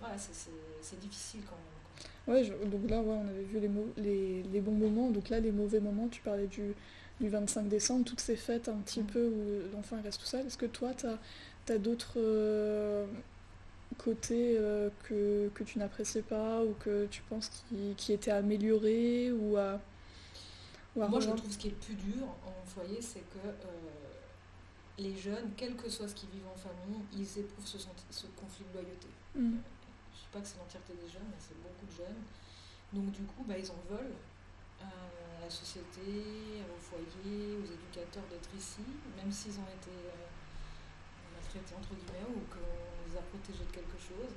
[0.00, 1.78] voilà, c'est difficile quand même.
[2.28, 3.70] Ouais, donc là, ouais, on avait vu les,
[4.02, 5.10] les, les, bons moments.
[5.10, 6.74] Donc là, les mauvais moments, tu parlais du,
[7.20, 10.46] du 25 décembre, toutes ces fêtes un petit peu où l'enfant reste tout seul.
[10.46, 11.18] Est-ce que toi, tu as,
[11.72, 12.14] as, d'autres.
[12.18, 13.06] Euh,
[13.98, 19.32] côté euh, que, que, tu n'appréciais pas ou que tu penses qui, qui était amélioré
[19.32, 19.80] ou à,
[20.96, 23.48] Moi, je trouve ce qui est le plus dur en foyer, c'est que
[24.98, 28.64] les jeunes, quel que soit ce qu'ils vivent en famille, ils éprouvent ce, ce conflit
[28.72, 29.08] de loyauté.
[29.34, 29.40] Mm.
[29.40, 32.22] je ne dis pas que c'est l'entièreté des jeunes, mais c'est beaucoup de jeunes.
[32.92, 34.16] Donc du coup, bah, ils en veulent
[34.80, 38.82] à la société, au foyer, aux éducateurs d'être ici,
[39.16, 40.26] même s'ils ont été euh,
[41.34, 44.32] maltraités entre guillemets ou qu'on les a protégés de quelque chose.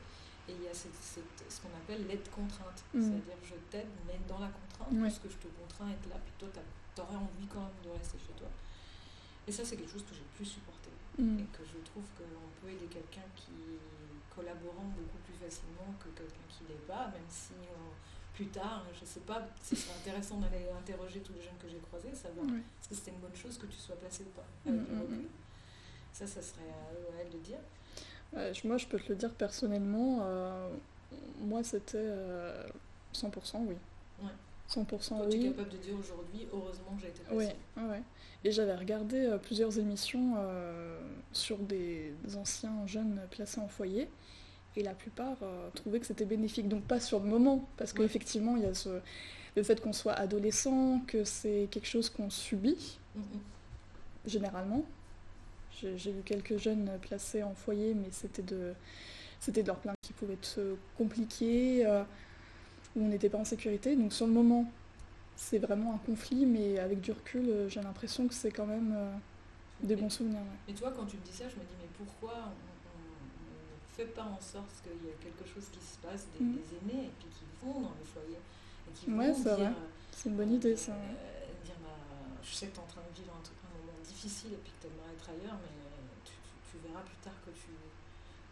[0.50, 2.82] Et il y a ce qu'on appelle l'aide contrainte.
[2.94, 3.02] Mm.
[3.02, 6.18] C'est-à-dire je t'aide, mais dans la contrainte, parce que je te contrains à être là,
[6.24, 8.50] puis toi, tu aurais envie quand même de rester chez toi.
[9.48, 10.90] Et ça, c'est quelque chose que j'ai plus supporté.
[11.20, 11.46] Mm.
[11.46, 13.78] Et que je trouve qu'on peut aider quelqu'un qui
[14.34, 17.54] collaborant beaucoup plus facilement que quelqu'un qui l'est pas, même si
[18.34, 21.80] plus tard, je sais pas, ce serait intéressant d'aller interroger tous les jeunes que j'ai
[21.80, 24.48] croisés, savoir est-ce que c'était une bonne chose que tu sois placé ou pas.
[24.66, 25.28] Mm, mm,
[26.14, 27.60] ça, ça serait à elle de dire.
[28.34, 30.70] Moi, je peux te le dire personnellement, euh,
[31.40, 31.98] moi, c'était
[33.14, 33.76] 100% euh, oui.
[34.70, 34.86] 100%
[35.26, 35.30] oui.
[35.30, 37.56] Tu es capable de dire aujourd'hui, heureusement que j'ai été placée.
[37.78, 38.02] Oui, ouais.
[38.44, 41.00] Et j'avais regardé euh, plusieurs émissions euh,
[41.32, 44.08] sur des, anciens jeunes placés en foyer.
[44.78, 46.68] Et la plupart euh, trouvaient que c'était bénéfique.
[46.68, 49.02] Donc pas sur le moment, parce qu'effectivement, il y a ce,
[49.56, 52.98] le fait qu'on soit adolescent, que c'est quelque chose qu'on subit,
[54.26, 54.86] généralement.
[55.96, 58.74] J'ai vu quelques jeunes placés en foyer, mais c'était de,
[59.40, 60.60] c'était de leur plainte qui pouvait être
[60.98, 61.86] compliqué,
[62.96, 63.96] où on n'était pas en sécurité.
[63.96, 64.70] Donc sur le moment,
[65.42, 68.94] c'est vraiment un conflit, mais avec du recul, euh, j'ai l'impression que c'est quand même
[68.96, 69.12] euh,
[69.82, 70.40] des bons souvenirs.
[70.68, 74.14] Et toi, quand tu me dis ça, je me dis, mais pourquoi on ne fait
[74.14, 76.60] pas en sorte qu'il y ait quelque chose qui se passe, des, mm.
[76.84, 79.72] aînés, et puis qui vont dans les foyers, et qui ouais, c'est vrai.
[80.12, 80.92] C'est une bonne idée, ça.
[80.92, 81.41] Euh, dire,
[82.62, 84.88] sais que tu es en train de vivre un, moment difficile, et puis que tu
[84.94, 85.74] aimerais être ailleurs, mais
[86.22, 87.74] tu, verras plus tard que tu,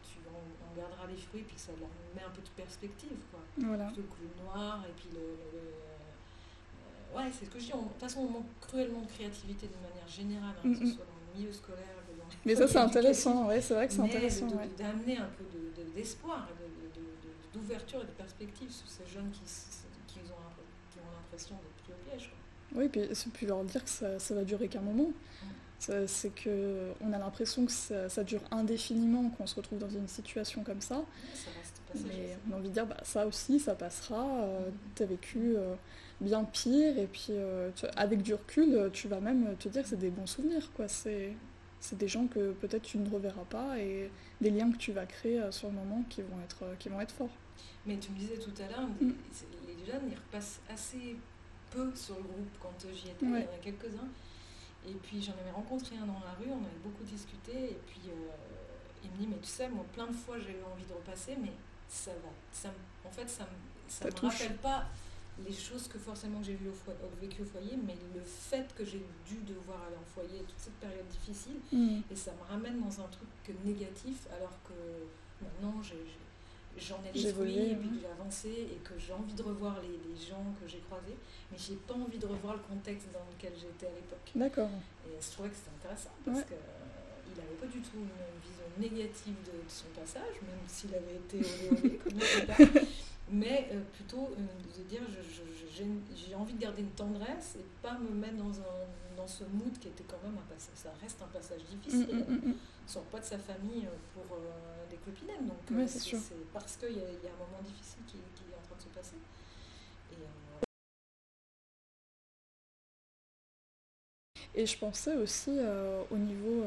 [0.02, 3.45] tu en, gardera les fruits, puis que ça leur met un peu de perspective, quoi.
[3.58, 3.86] Voilà.
[3.93, 5.38] Plutôt que le noir, et puis le
[7.13, 7.72] ouais, c'est ce que je dis.
[7.72, 11.06] de toute façon, on manque cruellement de créativité de manière générale, hein, que ce soit
[11.06, 12.02] dans le milieu scolaire.
[12.17, 14.48] Dans Mais ça, c'est intéressant, ouais, c'est vrai que c'est intéressant.
[14.78, 15.45] D'amener un peu
[15.93, 16.50] d'espoir,
[17.54, 19.45] d'ouverture et de perspective sur ces jeunes qui,
[20.08, 20.50] qui ont,
[20.91, 22.32] qui ont l'impression d'être pris au piège.
[22.75, 23.01] Oui, puis,
[23.34, 25.12] puis leur dire que ça, ça va durer qu'un moment?
[25.79, 30.62] C'est qu'on a l'impression que ça, ça, dure indéfiniment, qu'on se retrouve dans une situation
[30.63, 31.01] comme ça.
[31.34, 34.25] ça reste mais on a envie de dire, bah, ça aussi, ça passera.
[34.43, 35.75] Euh, tu as vécu euh,
[36.21, 36.97] bien pire.
[36.97, 40.27] Et puis, euh, avec du recul, tu vas même te dire que c'est des bons
[40.27, 40.71] souvenirs.
[40.75, 40.88] quoi.
[40.88, 41.36] C'est
[41.93, 45.41] des gens que peut-être tu ne reverras pas et des liens que tu vas créer
[45.51, 47.29] sur le moment qui vont être, qui vont être forts.
[47.86, 49.13] Mais tu me disais tout à l'heure, mm.
[49.67, 51.15] les jeunes, ils repassent assez
[51.71, 53.25] peu sur le groupe quand j'y étais.
[53.25, 54.10] Il y en a quelques-uns.
[54.88, 57.71] Et puis j'en avais rencontré un dans la rue, on avait beaucoup discuté.
[57.71, 58.01] Et puis
[59.03, 61.36] il me dit, mais tu sais, moi plein de fois j'ai eu envie de repasser,
[61.41, 61.51] mais
[61.88, 62.29] ça va.
[62.51, 62.69] Ça,
[63.05, 64.86] en fait, ça ne me rappelle pas
[65.47, 69.03] les choses que forcément j'ai vécues au, vécu au foyer, mais le fait que j'ai
[69.25, 72.01] dû devoir aller en foyer toute cette période difficile, mm.
[72.12, 74.73] et ça me ramène dans un truc négatif, alors que
[75.43, 75.82] maintenant
[76.77, 79.99] j'en ai, détruit, et puis que j'ai avancé, et que j'ai envie de revoir les,
[80.15, 81.17] gens que j'ai croisés,
[81.51, 84.32] mais j'ai pas envie de revoir le contexte dans lequel j'étais à l'époque.
[84.36, 84.69] D'accord.
[85.08, 86.55] Et je trouvais que c'était intéressant, parce que
[87.32, 91.39] il n'avait pas du tout une vision négative de, son passage, même s'il avait été
[91.71, 92.84] olé comme
[93.32, 95.01] mais euh, plutôt euh, de dire
[96.15, 99.77] j'ai envie de garder une tendresse et pas me mettre dans, un, dans ce mood
[99.79, 102.25] qui était quand même un passage, ça reste un passage difficile.
[102.27, 102.55] Mm, mm, mm,
[102.88, 104.38] sort pas de sa famille euh, pour
[104.89, 108.56] des copines, donc c'est parce qu'il y, y, a un moment difficile qui, qui, est
[108.56, 109.15] en train de se passer.
[114.56, 116.65] Et je pensais aussi euh, au niveau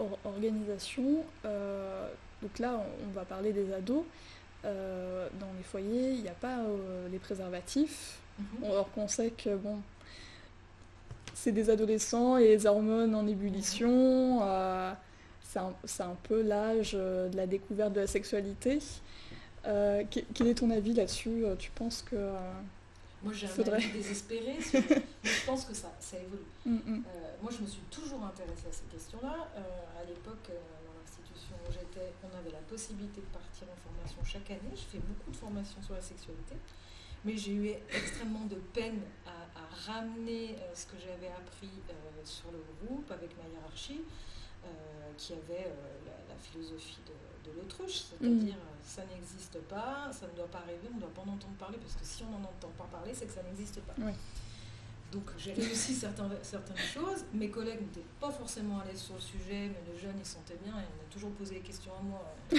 [0.00, 1.24] euh, organisation.
[1.44, 2.08] Euh,
[2.40, 4.04] donc là, on, va parler des ados.
[4.64, 6.58] dans les foyers, il n'y a pas
[7.10, 8.18] les préservatifs.
[8.64, 9.78] Alors qu'on sait que bon,
[11.34, 14.40] c'est des adolescents et les hormones en ébullition.
[15.52, 18.78] C'est un, un, peu l'âge de la découverte de la sexualité.
[19.64, 22.16] quel est ton avis là-dessus Tu penses que
[23.22, 24.58] moi, j'ai un avis désespéré,
[25.22, 26.42] je pense que ça, ça évolue.
[26.66, 27.04] Mm, mm.
[27.06, 29.46] Euh, moi, je me suis toujours intéressée à ces questions-là.
[29.56, 33.78] Euh, à l'époque, euh, dans l'institution où j'étais, on avait la possibilité de partir en
[33.78, 34.74] formation chaque année.
[34.74, 36.56] Je fais beaucoup de formations sur la sexualité,
[37.24, 39.30] mais j'ai eu extrêmement de peine à,
[39.86, 41.70] ramener ce que j'avais appris
[42.24, 44.02] sur le groupe avec ma hiérarchie,
[45.16, 45.70] qui avait
[46.28, 47.12] la, philosophie de
[47.44, 48.58] de l'autruche, c'est-à-dire mm.
[48.58, 51.56] euh, ça n'existe pas, ça ne doit pas arriver, on ne doit pas en entendre
[51.58, 53.94] parler, parce que si on n'en entend pas parler, c'est que ça n'existe pas.
[55.10, 57.26] Donc j'ai réussi certaines, certaines choses.
[57.34, 60.58] Mes collègues n'étaient pas forcément à l'aise sur le sujet, mais les jeunes ils sentaient
[60.64, 62.34] bien et on a toujours posé des questions à moi.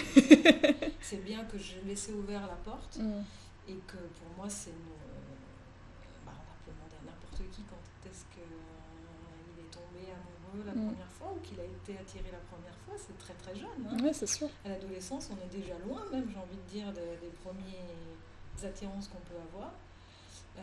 [1.02, 3.24] c'est bien que j'ai laissé ouvert la porte mm.
[3.70, 4.76] et que pour moi c'est une.
[4.76, 10.12] Euh, bah, on peut demander à n'importe qui quand est-ce qu'il est tombé
[10.54, 10.86] amoureux la mm.
[10.88, 12.96] première fois ou qu'il a été attiré la première fois.
[12.98, 13.88] C'est très très jeune.
[13.90, 13.98] Hein.
[14.02, 14.50] Oui, c'est sûr.
[14.66, 17.90] À l'adolescence, on est déjà loin, même, j'ai envie de dire, des, premiers
[18.64, 19.74] attirances qu'on peut avoir.
[20.58, 20.62] Euh,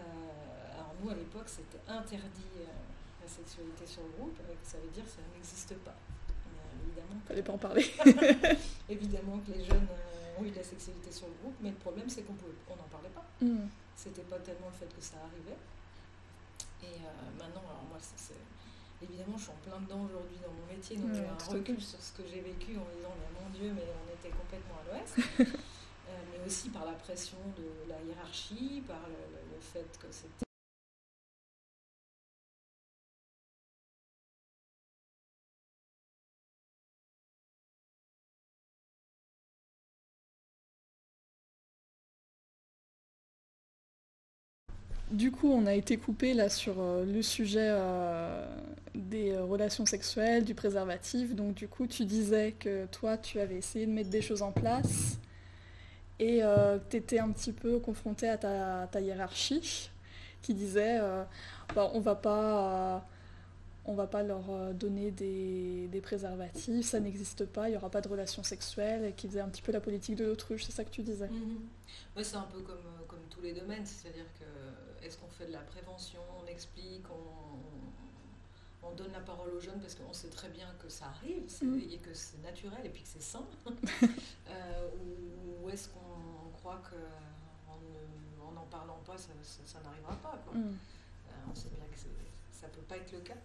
[0.74, 2.64] alors nous, à l'époque, c'était interdit euh,
[3.20, 5.90] la sexualité sur le groupe, ça veut dire que ça n'existe pas.
[5.92, 7.20] Euh, évidemment.
[7.26, 7.84] Fallait pas en parler.
[8.88, 9.86] évidemment que les jeunes
[10.38, 12.36] ont eu de la sexualité sur le groupe, mais le problème c'est qu'on
[12.70, 13.26] on n'en parlait pas.
[13.42, 13.68] Mm.
[13.96, 15.58] C'était pas tellement le fait que ça arrivait.
[16.82, 16.96] Et
[17.36, 18.32] maintenant, alors moi, c'est
[19.02, 22.00] évidemment, je suis en plein dedans aujourd'hui dans mon métier, donc j'ai un recul sur
[22.00, 25.16] ce que j'ai vécu en disant, mais mon Dieu, mais on était complètement à l'ouest.
[26.32, 30.49] mais aussi par la pression de la hiérarchie, par le fait que c'était
[45.10, 48.46] Du coup, on a été coupé là sur euh, le sujet euh,
[48.94, 51.34] des euh, relations sexuelles, du préservatif.
[51.34, 54.52] Donc du coup, tu disais que toi, tu avais essayé de mettre des choses en
[54.52, 55.18] place
[56.20, 56.42] et
[56.90, 59.90] tu étais un petit peu confronté à ta, hiérarchie
[60.42, 61.00] qui disait
[61.74, 63.06] bah, on va pas
[63.88, 68.42] va pas leur donner des, préservatifs, ça n'existe pas, il n'y aura pas de relations
[68.42, 71.02] sexuelles, et qui faisait un petit peu la politique de l'autruche, c'est ça que tu
[71.02, 71.26] disais?
[71.26, 72.22] Mm-hmm.
[72.22, 74.44] c'est un peu comme tous les domaines, c'est-à-dire que
[75.02, 79.80] est-ce qu'on fait de la prévention, on explique, on, on, donne la parole aux jeunes
[79.80, 81.80] parce qu'on sait très bien que ça arrive mm.
[81.90, 83.44] et que c'est naturel et puis que c'est sain
[84.48, 84.88] euh,
[85.62, 89.32] Ou, est-ce qu'on croit qu'en n'en parlant pas, ça,
[89.82, 90.58] n'arrivera pas mm.
[90.58, 91.98] euh, On sait bien que
[92.60, 93.36] ça ne peut pas être le cas.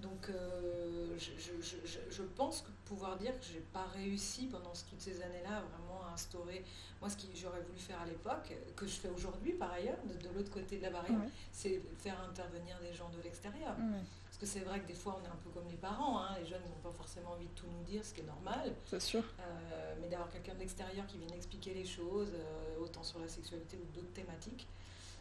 [0.00, 5.22] Donc euh, je, pense que pouvoir dire que je n'ai pas réussi pendant toutes ces
[5.22, 6.64] années-là vraiment à instaurer,
[7.00, 10.28] moi ce que j'aurais voulu faire à l'époque, que je fais aujourd'hui par ailleurs, de,
[10.30, 11.20] l'autre côté de la barrière,
[11.52, 13.76] c'est faire intervenir des gens de l'extérieur.
[14.24, 16.36] Parce que c'est vrai que des fois on est un peu comme les parents, hein,
[16.40, 18.74] les jeunes n'ont pas forcément envie de tout nous dire, ce qui est normal.
[18.86, 19.22] C'est sûr.
[19.38, 23.28] Euh, mais d'avoir quelqu'un de l'extérieur qui vient expliquer les choses, euh, autant sur la
[23.28, 24.66] sexualité ou d'autres thématiques.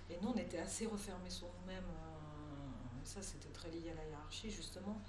[0.10, 1.92] Et nous on était assez refermés sur nous-mêmes
[3.06, 5.00] ça c'était très lié à la hiérarchie justement.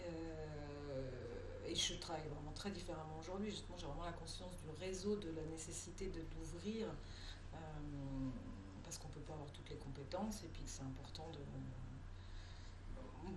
[0.00, 3.50] Euh, et je travaille vraiment très différemment aujourd'hui.
[3.50, 6.86] Justement, j'ai vraiment la conscience du réseau, de la nécessité de l'ouvrir,
[7.54, 7.56] euh,
[8.84, 11.38] parce qu'on ne peut pas avoir toutes les compétences, et puis c'est important de.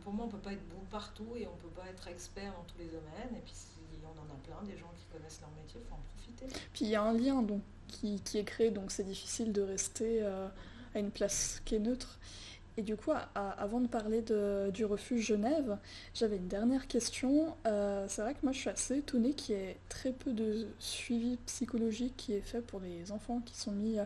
[0.04, 2.08] Pour moi, on ne peut pas être bon partout et on ne peut pas être
[2.08, 3.36] expert dans tous les domaines.
[3.36, 3.54] Et puis,
[4.04, 6.48] on en a plein, des gens qui connaissent leur métier, il faut en profiter.
[6.74, 10.24] Puis il y a un lien donc, qui, est créé, donc c'est difficile de rester
[10.24, 10.48] euh,
[10.94, 12.20] à une place qui est neutre.
[12.78, 14.22] Et du coup, avant de parler
[14.72, 15.78] du refuge Genève,
[16.14, 17.56] j'avais une dernière question.
[17.66, 20.68] Euh, c'est vrai que moi, je suis assez étonnée qu'il y ait très peu de
[20.78, 23.98] suivi psychologique qui est fait pour les enfants qui sont mis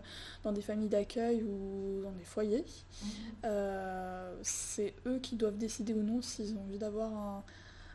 [0.43, 2.65] dans des familles d'accueil ou dans des foyers.
[3.01, 3.09] Mhm.
[3.45, 7.43] Euh, c'est eux qui doivent décider ou non s'ils ont envie d'avoir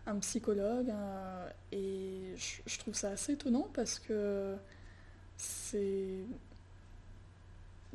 [0.07, 0.93] un, psychologue.
[1.73, 4.55] et je trouve ça assez étonnant parce que
[5.37, 6.27] c'est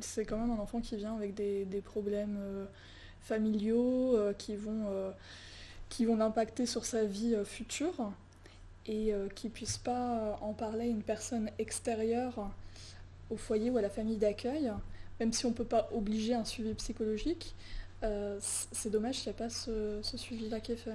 [0.04, 2.66] c'est quand même un enfant qui vient avec des, problèmes euh,
[3.20, 5.10] familiaux euh, qui vont, euh,
[6.00, 8.12] vont l'impacter sur sa vie future
[8.86, 12.50] et qui ne puisse pas en parler à une personne extérieure
[13.28, 14.72] au foyer ou à la famille d'accueil,
[15.20, 17.54] même si on ne peut pas obliger un suivi psychologique.
[18.40, 20.94] c'est dommage qu'il n'y ait pas ce, suivi-là qui est fait.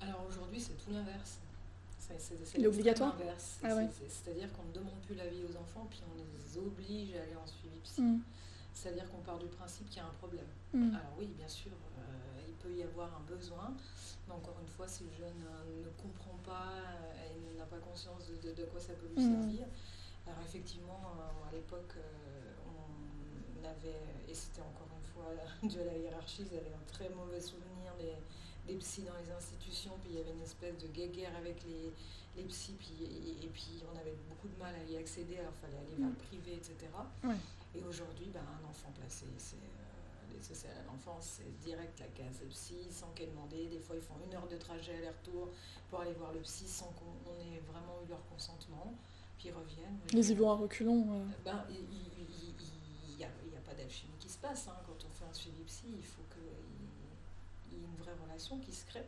[0.00, 1.38] Alors aujourd'hui, c'est tout l'inverse.
[2.18, 3.16] C'est obligatoire
[3.64, 3.68] ah
[4.08, 7.46] C'est-à-dire qu'on ne demande plus l'avis aux enfants, puis on les oblige à aller en
[7.46, 8.02] suivi psy.
[8.02, 8.20] Mm.
[8.74, 10.46] C'est-à-dire qu'on part du principe qu'il y a un problème.
[10.72, 10.94] Mm.
[10.94, 13.74] Alors oui, bien sûr, euh, il peut y avoir un besoin,
[14.26, 17.78] mais encore une fois, si le jeune euh, ne comprend pas euh, et n'a pas
[17.78, 19.30] conscience de, quoi ça peut lui mm.
[19.30, 19.66] servir,
[20.26, 21.00] alors effectivement,
[21.48, 21.96] à l'époque,
[22.66, 25.34] on avait, et c'était encore une fois
[25.68, 28.14] dû à la hiérarchie, ils avaient un très mauvais souvenir des,
[28.66, 31.92] des psys dans les institutions, puis il y avait une espèce de guéguerre avec les,
[32.36, 35.78] les psys, et, puis on avait beaucoup de mal à y accéder, alors il fallait
[35.78, 36.88] aller vers le privé, etc.
[37.74, 42.06] Et aujourd'hui, ben, un enfant placé, c'est euh, les sociales à l'enfance, c'est direct la
[42.08, 43.66] case psy, sans qu'elle demandé.
[43.66, 45.50] Des fois, ils font une heure de trajet aller-retour
[45.88, 48.94] pour aller voir le psy sans qu'on ait vraiment eu leur consentement.
[49.38, 49.98] Puis ils reviennent.
[50.12, 51.26] Les y vont à reculons.
[51.44, 54.68] Ben, il n'y a, pas d'alchimie qui se passe.
[54.68, 54.76] Hein.
[54.86, 56.22] Quand on fait un suivi psy, il faut
[57.78, 59.06] y une vraie relation qui se crée.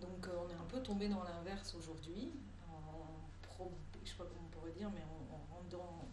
[0.00, 2.32] Donc euh, on est un peu tombé dans l'inverse aujourd'hui.
[3.58, 5.02] je ne sais pas comment on pourrait dire, mais
[5.32, 6.04] on rentre dans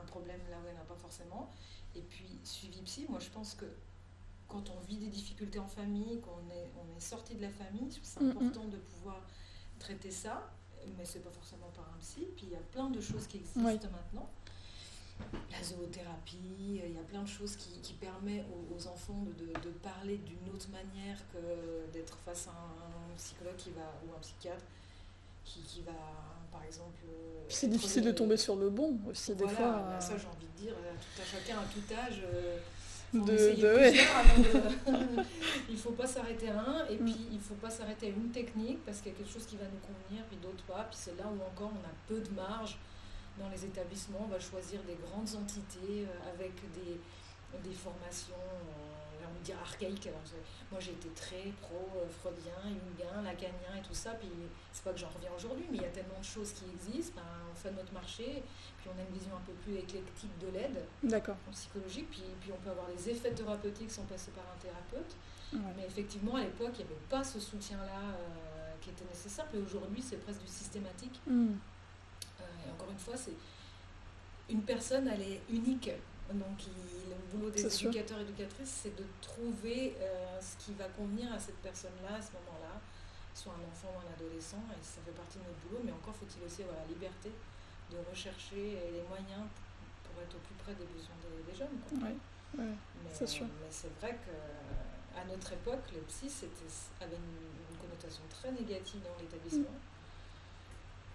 [0.00, 1.50] un problème là où il n'y en a pas forcément.
[1.94, 3.66] Et puis, suivi psy, moi je pense que
[4.48, 7.88] quand on vit des difficultés en famille, qu'on est, on est sorti de la famille,
[8.02, 9.22] c'est important de pouvoir
[9.78, 10.50] traiter ça,
[10.98, 12.26] mais c'est pas forcément par un psy.
[12.36, 14.28] Puis il y a plein de choses qui existent maintenant.
[15.50, 16.38] La zoothérapie,
[16.84, 20.54] il y a plein de choses qui, qui permettent aux, enfants de, de, parler d'une
[20.54, 24.64] autre manière que d'être face à un, psychologue qui va, ou un psychiatre
[25.44, 25.92] qui, qui va,
[26.50, 27.04] par exemple.
[27.08, 29.72] Euh, c'est difficile de tomber sur le bon aussi, des fois.
[29.72, 32.22] Bah, ça, j'ai envie de dire, tout à chacun, à tout âge.
[32.32, 32.58] Euh,
[33.12, 33.20] de,
[35.70, 37.04] il faut pas s'arrêter à un et mm.
[37.04, 39.56] puis il faut pas s'arrêter à une technique parce qu'il y a quelque chose qui
[39.56, 42.30] va nous convenir puis d'autres pas puis c'est là où encore on a peu de
[42.36, 42.78] marge
[43.40, 47.00] dans les établissements on va choisir des grandes entités euh, avec des,
[47.68, 50.08] des formations euh, on va dire archaïques
[50.70, 54.30] moi j'ai été très pro euh, freudien jungien lacanien et tout ça puis
[54.72, 57.14] c'est pas que j'en reviens aujourd'hui mais il y a tellement de choses qui existent
[57.16, 58.42] ben, on fait notre marché
[58.80, 60.84] puis on a une vision un peu plus éclectique de l'aide
[61.48, 65.16] en psychologique, puis, puis on peut avoir les effets thérapeutiques sans passer par un thérapeute.
[65.52, 69.58] Mais effectivement, à l'époque, il n'y avait pas ce soutien-là euh, qui était nécessaire, et
[69.58, 71.20] aujourd'hui, c'est presque du systématique.
[71.26, 71.54] Mm.
[72.66, 73.34] Euh, et encore une fois, c'est
[74.48, 75.90] une personne, elle est unique.
[76.32, 76.62] Donc,
[77.08, 81.38] le boulot des éducateurs et éducatrices, c'est de trouver euh, ce qui va convenir à
[81.38, 82.78] cette personne-là, à ce moment-là,
[83.34, 86.14] soit un enfant ou un adolescent, et ça fait partie de notre boulot, mais encore
[86.14, 87.30] faut-il aussi avoir la liberté
[87.90, 89.42] de rechercher les moyens
[90.06, 91.78] pour être au plus près des besoins des, jeunes.
[92.54, 93.10] mais,
[93.70, 96.30] c'est vrai qu'à notre époque, les psy
[97.00, 97.50] avait une,
[97.80, 99.72] connotation très négative dans l'établissement.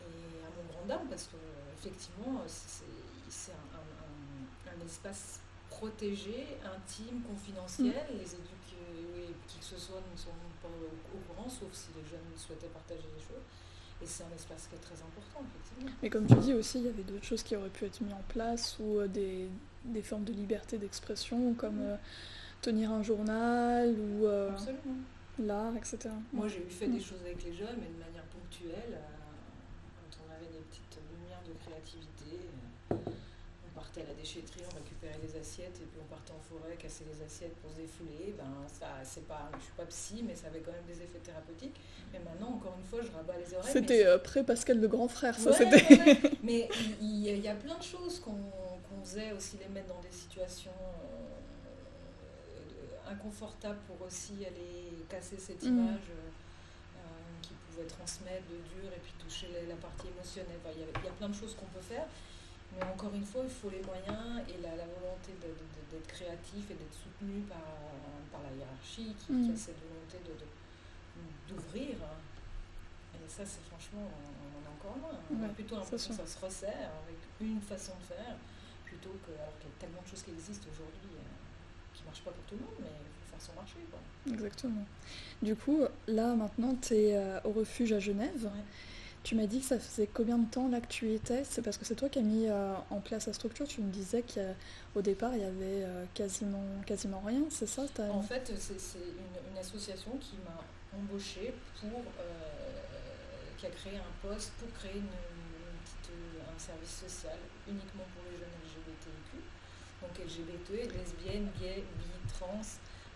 [0.08, 5.39] Et grand dame, parce qu'effectivement, c'est un, un, espace
[5.70, 8.06] protégé, intime, confidentiel.
[8.14, 8.18] Mm.
[8.18, 8.66] Les éduques,
[9.47, 10.30] qui que ce soit, ne sont
[10.62, 13.43] pas au courant, sauf si les jeunes souhaitaient partager des choses.
[14.01, 15.91] Et c'est un espace qui est très important, effectivement.
[16.03, 18.14] Mais comme tu dis aussi, il y avait d'autres choses qui auraient pu être mises
[18.14, 19.47] en place, ou euh, des,
[19.86, 21.95] des, formes de liberté d'expression, comme euh,
[22.62, 24.51] tenir un journal, ou euh,
[25.39, 26.10] l'art, etc.
[26.34, 28.99] Moi, j'ai eu fait des choses avec les jeunes, mais de manière ponctuelle,
[29.95, 30.99] quand on avait des petites
[31.82, 32.40] créativité
[33.76, 37.04] partait à la déchetterie, on récupérait les assiettes et puis on partait en forêt, casser
[37.12, 38.34] les assiettes pour se défouler.
[38.38, 41.20] Ben, ça, c'est pas, je suis pas psy, mais ça avait quand même des effets
[41.20, 41.76] thérapeutiques.
[42.14, 43.74] Mais maintenant, encore une fois, je rabats les oreilles.
[43.74, 45.52] C'était euh, pré-Pascal de Grand Frère, ça.
[45.52, 45.84] c'était...
[46.44, 46.70] mais
[47.02, 48.40] il y, a plein de choses qu'on,
[49.04, 51.36] faisait aussi les mettre dans des situations euh,
[53.12, 55.68] inconfortables pour aussi aller casser cette mm.
[55.68, 56.10] image.
[56.10, 56.25] Euh,
[57.76, 60.64] pouvait transmettre de dur et puis toucher la, partie émotionnelle.
[60.72, 62.08] Il y, y, a plein de choses qu'on peut faire.
[62.72, 66.96] Mais encore une fois, il faut les moyens et la, volonté d'être créatif et d'être
[66.96, 67.68] soutenu par,
[68.32, 69.58] par la hiérarchie qui, a mm.
[69.58, 70.24] cette volonté
[71.48, 72.00] d'ouvrir.
[73.16, 75.20] Et ça, c'est franchement, on, en a encore loin.
[75.32, 78.36] On a plutôt l'impression que ça se resserre avec une façon de faire,
[78.84, 81.24] plutôt que, alors qu'il y a tellement de choses qui existent aujourd'hui euh,
[81.94, 83.00] qui ne marchent pas pour tout le monde, mais
[83.40, 83.76] son marché.
[83.90, 84.34] Quoi.
[84.34, 84.86] Exactement.
[85.42, 88.50] Du coup, là, maintenant, tu es euh, au refuge à Genève.
[89.26, 91.44] Tu m'as dit que ça faisait combien de temps là que tu y étais?
[91.46, 93.68] C'est parce que c'est toi qui as mis euh, en place la structure.
[93.68, 98.22] Tu me disais qu'au départ, il y avait euh, quasiment, quasiment rien, c'est ça En
[98.22, 100.62] fait, c'est une, association qui m'a
[100.96, 102.02] embauché pour.
[102.20, 102.24] Euh,
[103.58, 109.42] qui a créé un poste pour créer un service social uniquement pour les jeunes LGBTQ.
[110.04, 112.62] Donc LGBT, lesbiennes, gays, bi, trans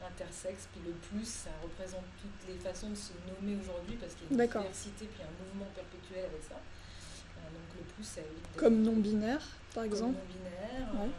[0.05, 4.31] intersexe, puis le plus, ça représente toutes les façons de se nommer aujourd'hui parce qu'il
[4.31, 6.55] y a une diversité, puis un mouvement perpétuel avec ça.
[6.55, 8.55] Euh, donc le plus, ça évite.
[8.55, 9.43] Comme non-binaire,
[9.73, 11.11] par exemple Comme non-binaire, euh,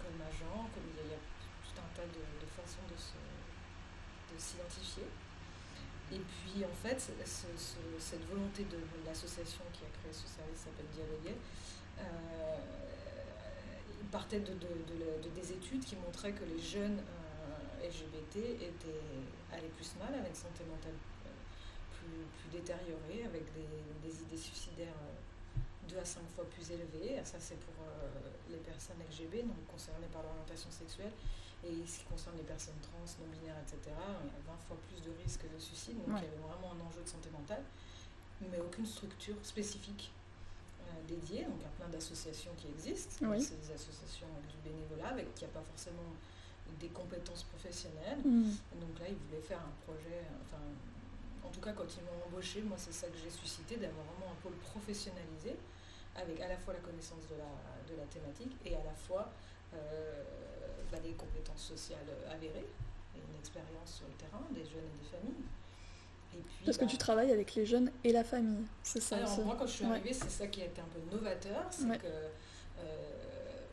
[0.00, 1.20] comme agent, comme il y, a
[1.64, 2.22] tout un tas de,
[2.52, 2.96] façons de,
[4.38, 5.08] s'identifier.
[6.12, 11.36] Et puis en fait, cette volonté de, l'association qui a créé ce service s'appelle Dialoguer.
[11.98, 12.56] Euh,
[14.10, 14.52] partait de,
[15.34, 16.98] des études qui montraient que les jeunes
[17.86, 19.02] LGBT étaient,
[19.52, 21.30] allaient plus mal, avec une santé mentale euh,
[21.94, 25.58] plus, plus détériorée, avec des, idées suicidaires euh,
[25.88, 27.22] deux à cinq fois plus élevées.
[27.24, 31.12] Ça, c'est pour euh, les personnes LGBT, donc concernées par l'orientation sexuelle.
[31.64, 35.02] Et ce qui concerne les personnes trans, non-binaires, etc., il y a 20 fois plus
[35.02, 35.96] de risques de suicide.
[35.98, 37.64] Donc il y avait vraiment un enjeu de santé mentale,
[38.40, 40.12] mais aucune structure spécifique
[41.08, 41.42] dédiée.
[41.42, 43.24] Donc il y a plein d'associations qui existent.
[43.40, 46.14] C'est des associations avec du bénévolat, avec qui n'y a pas forcément
[46.80, 48.20] des compétences professionnelles.
[48.24, 48.50] Mm.
[48.80, 50.62] Donc là, ils voulaient faire un projet, enfin,
[51.44, 54.32] en tout cas, quand ils m'ont embauché, moi, c'est ça que j'ai suscité, d'avoir vraiment
[54.32, 55.56] un pôle professionnalisé,
[56.16, 57.52] avec à la fois la connaissance de la,
[57.88, 59.30] de la thématique et à la fois
[59.74, 60.22] euh,
[60.90, 62.66] bah, des compétences sociales avérées
[63.14, 65.44] et une expérience sur le terrain des jeunes et des familles.
[66.34, 69.16] Et puis, Parce que bah tu travailles avec les jeunes et la famille, c'est ça
[69.16, 71.98] Alors, moi, quand je suis arrivée, c'est ça qui a été un peu novateur, c'est
[71.98, 73.08] que euh,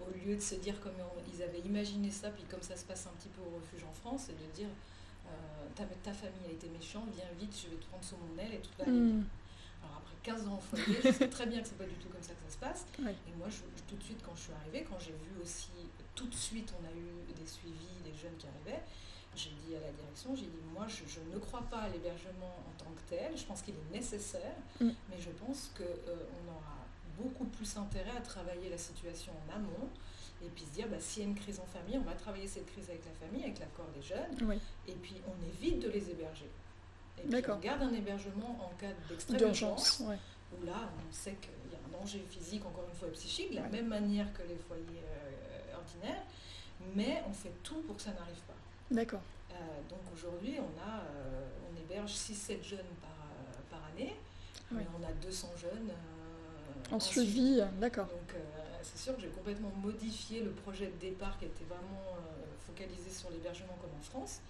[0.01, 0.93] au lieu de se dire comme
[1.33, 3.93] ils avaient imaginé ça, puis comme ça se passe un petit peu au refuge en
[3.93, 4.69] France, c'est de dire
[5.75, 8.53] ta, ta, famille a été méchante, viens vite, je vais te prendre sous mon aile
[8.53, 9.19] et tout va aller bien.
[9.21, 9.25] Mm.
[9.83, 12.09] Alors après 15 ans en foyer, je sais très bien que c'est pas du tout
[12.09, 12.85] comme ça que ça se passe.
[12.99, 13.47] Et moi,
[13.87, 15.71] tout de suite, quand je suis arrivée, quand j'ai vu aussi,
[16.15, 18.83] tout de suite, on a eu des suivis des jeunes qui arrivaient,
[19.35, 22.77] j'ai dit à la direction, j'ai dit, moi, je, ne crois pas à l'hébergement en
[22.77, 24.89] tant que tel, je pense qu'il est nécessaire, mm.
[25.09, 26.85] mais je pense qu'on euh, aura
[27.17, 29.89] beaucoup plus intérêt à travailler la situation en amont
[30.45, 32.47] et puis se dire, bah, s'il y a une crise en famille, on va travailler
[32.47, 36.09] cette crise avec la famille, avec l'accord des jeunes, et puis on évite de les
[36.09, 36.49] héberger.
[37.17, 41.71] Et puis on garde un hébergement en cas d'extrême urgence, où là, on sait qu'il
[41.71, 44.57] y a un danger physique, encore une fois, psychique, de la même manière que les
[44.57, 46.23] foyers euh, ordinaires,
[46.95, 48.53] mais on fait tout pour que ça n'arrive pas.
[48.91, 49.21] D'accord.
[49.51, 49.55] Euh,
[49.89, 54.15] donc aujourd'hui, on, a, euh, on héberge 6-7 jeunes par, par année,
[54.71, 55.91] mais on a 200 jeunes
[56.91, 58.07] en, suivi, d'accord.
[58.07, 58.35] Donc
[58.83, 62.17] c'est sûr que j'ai complètement modifié le projet de départ qui était vraiment
[62.65, 64.41] focalisé sur l'hébergement comme en France.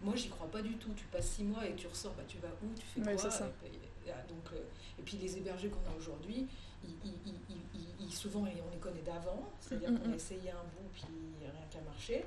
[0.00, 0.92] Moi, j'y crois pas du tout.
[0.94, 3.50] Tu passes six mois et tu ressors, bah, tu vas où Tu fais quoi ça.
[3.64, 4.52] Et, donc,
[4.98, 6.46] et puis les hébergés qu'on a aujourd'hui,
[6.84, 11.04] ils, souvent on les connaît d'avant, c'est-à-dire qu'on a essayé un bout puis
[11.40, 12.24] rien qu'à marcher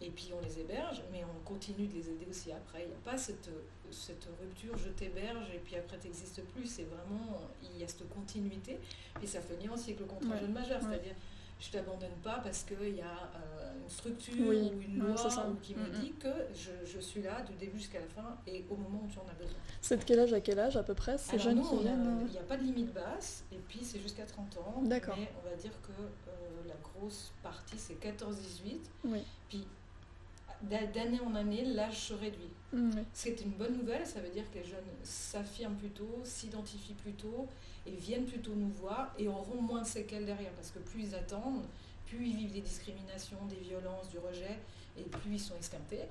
[0.00, 2.82] et puis on les héberge, mais on continue de les aider aussi après.
[2.84, 3.50] Il n'y a pas cette,
[3.90, 6.66] cette rupture, je t'héberge et puis après tu n'existes plus.
[6.66, 8.78] C'est vraiment, il y a cette continuité.
[9.22, 11.14] Et ça fait lien aussi avec le contrat jeune majeur, c'est-à-dire
[11.60, 15.14] je t'abandonne pas parce qu'il y a euh, une structure ou une loi
[15.62, 18.76] qui me dit que je, je, suis là du début jusqu'à la fin et au
[18.76, 19.58] moment où tu en as besoin.
[19.82, 22.32] C'est de quel âge à quel âge à peu près ces jeunes qui viennent Il
[22.32, 24.82] n'y a pas de limite basse et puis c'est jusqu'à 30 ans.
[24.84, 25.16] D'accord.
[25.18, 28.78] Mais on va dire que euh, la grosse partie c'est 14-18.
[29.04, 29.22] Oui.
[29.50, 29.66] Puis
[30.62, 32.50] d'année en année, l'âge se réduit.
[32.72, 36.94] Mmh, C'est une bonne nouvelle, ça veut dire que les jeunes s'affirment plus tôt, s'identifient
[36.94, 37.48] plus tôt
[37.86, 41.14] et viennent plutôt nous voir et auront moins de séquelles derrière parce que plus ils
[41.14, 41.64] attendent,
[42.06, 44.58] plus ils vivent des discriminations, des violences, du rejet
[44.96, 46.02] et plus ils sont esquintés.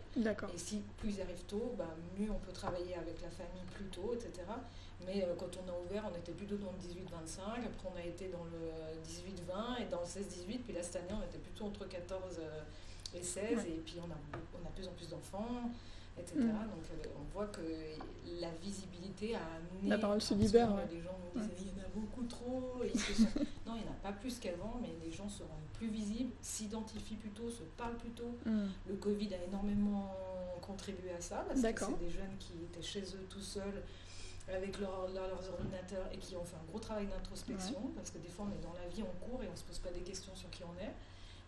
[0.53, 3.85] Et si plus ils arrivent tôt, bah, mieux on peut travailler avec la famille plus
[3.85, 4.31] tôt, etc.
[5.05, 8.03] Mais euh, quand on a ouvert, on était plutôt dans le 18-25, après on a
[8.03, 8.59] été dans le
[9.07, 12.39] 18-20 et dans le 16-18, puis là cette année on était plutôt entre 14
[13.15, 15.71] et 16, et puis on a, on a de plus en plus d'enfants,
[16.17, 16.35] etc.
[16.37, 16.47] Mm.
[16.47, 17.61] Donc euh, on voit que
[18.39, 19.89] la visibilité a amené...
[19.89, 20.69] La parole se libère.
[20.91, 22.75] Les gens nous disaient, il y en a beaucoup trop.
[23.65, 26.31] non, il n'y en a pas plus qu'avant, mais les gens se rendent plus visibles,
[26.41, 28.37] s'identifient plus tôt, se parlent plus tôt.
[28.45, 28.67] Mm.
[28.87, 30.15] Le Covid a énormément
[30.61, 33.83] contribué à ça, parce que c'est des jeunes qui étaient chez eux tout seuls
[34.53, 38.47] avec leurs ordinateurs et qui ont fait un gros travail d'introspection, parce que des fois
[38.49, 40.35] on est dans la vie, on court et on ne se pose pas des questions
[40.35, 40.93] sur qui on est.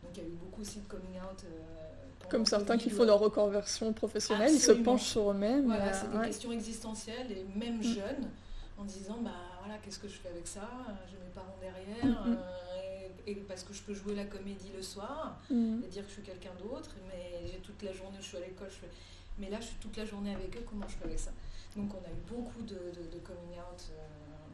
[0.04, 1.43] Donc il y a eu beaucoup aussi de coming out.
[1.45, 5.66] Euh, Comme certains qui font leur reconversion professionnelle, ils se penchent sur eux-mêmes.
[5.66, 7.84] Voilà, c'est des questions existentielles et même mm.
[7.84, 8.30] jeunes,
[8.78, 9.32] en disant bah
[9.62, 10.68] voilà, qu'est-ce que je fais avec ça?
[11.10, 12.26] J'ai mes parents derrière.
[12.26, 12.38] Mm, mm.
[12.38, 12.82] Euh,
[13.28, 16.24] et, parce que je peux jouer la comédie le soir et dire que je suis
[16.24, 18.89] quelqu'un d'autre, mais j'ai toute la journée, je suis à l'école, je fais...
[19.38, 21.32] mais là je suis toute la journée avec eux, comment je fais avec ça?
[21.76, 24.02] Donc on a eu beaucoup de, de, coming out euh,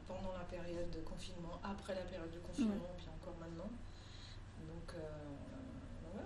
[0.05, 3.69] pendant la période de confinement, après la période de confinement, puis encore maintenant.
[4.93, 6.21] Donc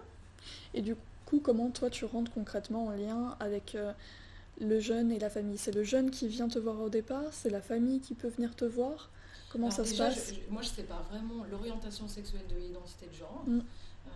[0.74, 0.95] et du
[1.26, 3.91] coup, comment toi tu rentres concrètement en lien avec euh,
[4.59, 5.57] le jeune et la famille?
[5.57, 8.55] C'est le jeune qui vient te voir au départ C'est la famille qui peut venir
[8.55, 9.09] te voir?
[9.51, 10.34] Comment ça se passe?
[10.49, 13.43] Moi, je ne sais pas vraiment l'orientation sexuelle de l'identité de genre.
[13.45, 13.59] Mm.
[13.59, 14.12] Euh,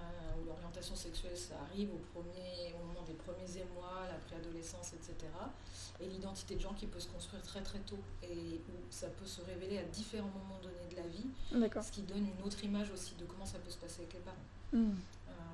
[0.46, 2.95] l'orientation sexuelle, ça arrive au, premier, au
[3.26, 5.16] premiers émois, la préadolescence, etc.
[6.00, 9.26] Et l'identité de genre qui peut se construire très très tôt et où ça peut
[9.26, 11.28] se révéler à différents moments donnés de la vie.
[11.82, 14.20] Ce qui donne une autre image aussi de comment ça peut se passer avec les
[14.20, 14.38] parents.
[14.74, 14.94] Mm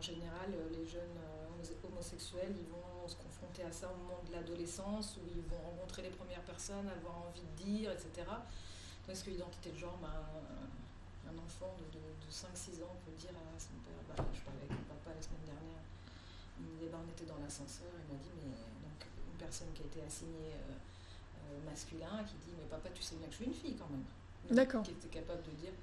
[0.02, 4.18] en général, euh, les jeunes euh, homosexuels, ils vont se confronter à ça au moment
[4.26, 8.26] de l'adolescence, où ils vont rencontrer les premières personnes, avoir envie de dire, etc.
[9.06, 10.26] Parce que l'identité de genre, bah,
[11.30, 12.02] un enfant de,
[12.32, 15.46] 5-6 ans peut dire à son père, bah, je parlais avec mon papa la semaine
[15.46, 15.84] dernière,
[16.92, 20.02] bah, on était dans l'ascenseur, il m'a dit, mais donc une personne qui a été
[20.06, 23.76] assignée euh, masculin, qui dit, mais papa, tu sais bien que je suis une fille
[23.76, 24.06] quand même.
[24.50, 24.84] D'accord.
[24.84, 25.74] Qui était capable de dire,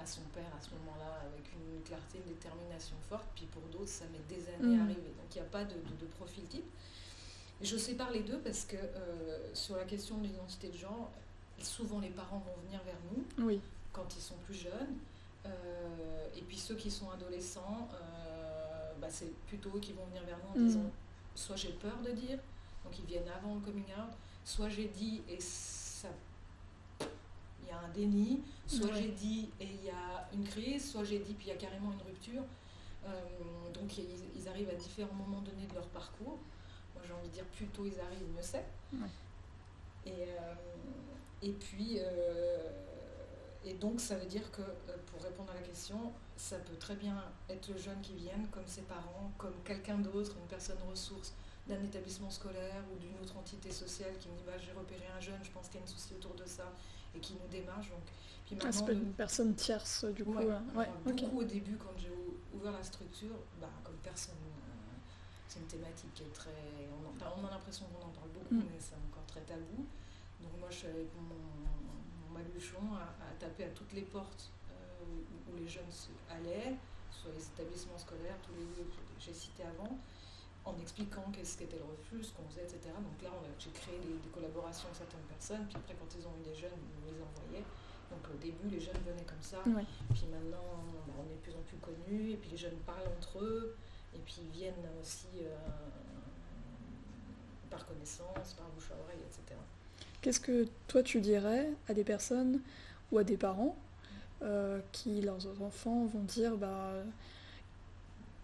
[0.00, 3.90] à son père à ce moment-là avec une clarté, une détermination forte, puis pour d'autres,
[3.90, 4.84] ça met des années à mm.
[4.84, 5.12] arriver.
[5.16, 5.76] Donc il n'y a pas de,
[6.16, 6.64] profil type.
[7.60, 11.10] je sépare les deux parce que euh, sur la question de l'identité de genre,
[11.60, 13.60] souvent les parents vont venir vers nous oui.
[13.92, 14.96] quand ils sont plus jeunes.
[15.46, 18.09] Euh, et puis ceux qui sont adolescents, euh,
[19.00, 20.66] bah, c'est plutôt eux qui vont venir vers nous en mm.
[20.66, 20.90] disant
[21.34, 22.38] soit j'ai peur de dire,
[22.84, 24.12] donc ils viennent avant le coming out,
[24.44, 26.08] soit j'ai dit et ça
[27.68, 31.20] y a un déni, soit j'ai dit et il y a une crise, soit j'ai
[31.20, 32.42] dit puis il y a carrément une rupture.
[33.06, 33.10] Euh,
[33.72, 36.38] donc ils, arrivent à différents moments donnés de leur parcours.
[36.94, 38.64] Moi j'ai envie de dire plus tôt ils arrivent, mieux c'est.
[40.06, 40.54] Et, euh,
[41.42, 42.70] et puis, euh,
[43.64, 44.62] et donc, ça veut dire que,
[45.06, 48.66] pour répondre à la question, ça peut très bien être le jeune qui vienne, comme
[48.66, 51.34] ses parents, comme quelqu'un d'autre, une personne ressource
[51.68, 55.20] d'un établissement scolaire ou d'une autre entité sociale qui me dit bah, j'ai repéré un
[55.20, 56.72] jeune, je pense qu'il y a une souci autour de ça,
[57.14, 57.90] et qui nous démarche.
[57.90, 58.00] Donc,
[58.46, 60.34] puis ah, une personne tierce, du coup.
[60.34, 62.10] Ouais, beaucoup au début, quand j'ai
[62.54, 64.34] ouvert la structure, bah, comme personne.
[64.34, 64.96] Euh,
[65.46, 66.50] c'est une thématique qui est très.
[67.20, 68.64] On, a l'impression qu'on en parle beaucoup, mm.
[68.72, 69.86] mais c'est encore très tabou.
[70.40, 74.50] Donc, moi, je suis avec mon Maluchon à, à, taper à toutes les portes
[75.10, 75.90] où, les jeunes
[76.30, 76.76] allaient,
[77.10, 79.98] soit les établissements scolaires, tous les lieux que j'ai cités avant,
[80.64, 82.92] en expliquant qu'est-ce qu'était le refus, ce qu'on faisait, etc.
[82.96, 86.44] Donc là, j'ai créé des, collaborations avec certaines personnes, puis après, quand ils ont eu
[86.44, 87.66] des jeunes, ils les envoyaient.
[88.10, 91.54] Donc au début, les jeunes venaient comme ça, puis maintenant, bah, on est de plus
[91.54, 93.76] en plus connus, et puis les jeunes parlent entre eux,
[94.14, 95.56] et puis ils viennent aussi euh,
[97.70, 99.58] par connaissance, par bouche à oreille, etc.
[100.20, 102.60] Qu'est-ce que toi tu dirais à des personnes
[103.12, 103.76] ou à des parents
[104.42, 106.92] euh, qui, leurs enfants, vont dire bah,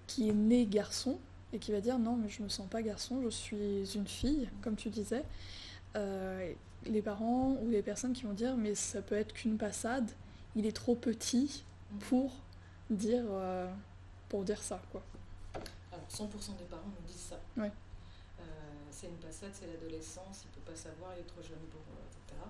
[0.06, 1.18] qui est né garçon
[1.52, 4.48] et qui va dire non mais je me sens pas garçon, je suis une fille,
[4.62, 5.24] comme tu disais.
[5.96, 6.52] Euh,
[6.84, 10.10] les parents ou les personnes qui vont dire mais ça peut être qu'une passade,
[10.54, 11.64] il est trop petit
[12.08, 12.32] pour
[12.90, 13.68] dire, euh,
[14.28, 14.80] pour dire ça.
[14.92, 15.02] Quoi.
[15.92, 17.40] Alors 100% des parents nous disent ça.
[17.56, 17.72] Ouais
[18.96, 21.82] c'est une passade, c'est l'adolescence, il ne peut pas savoir, il est trop jeune pour,
[22.08, 22.40] etc.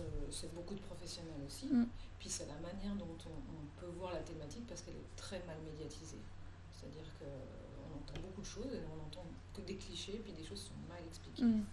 [0.00, 1.66] Euh, c'est beaucoup de professionnels aussi.
[1.66, 1.86] Mm.
[2.18, 5.56] Puis c'est la manière dont on, peut voir la thématique parce qu'elle est très mal
[5.64, 6.20] médiatisée.
[6.72, 10.60] C'est-à-dire qu'on entend beaucoup de choses et on n'entend que des clichés, puis des choses
[10.60, 11.44] sont mal expliquées.
[11.44, 11.64] Mm.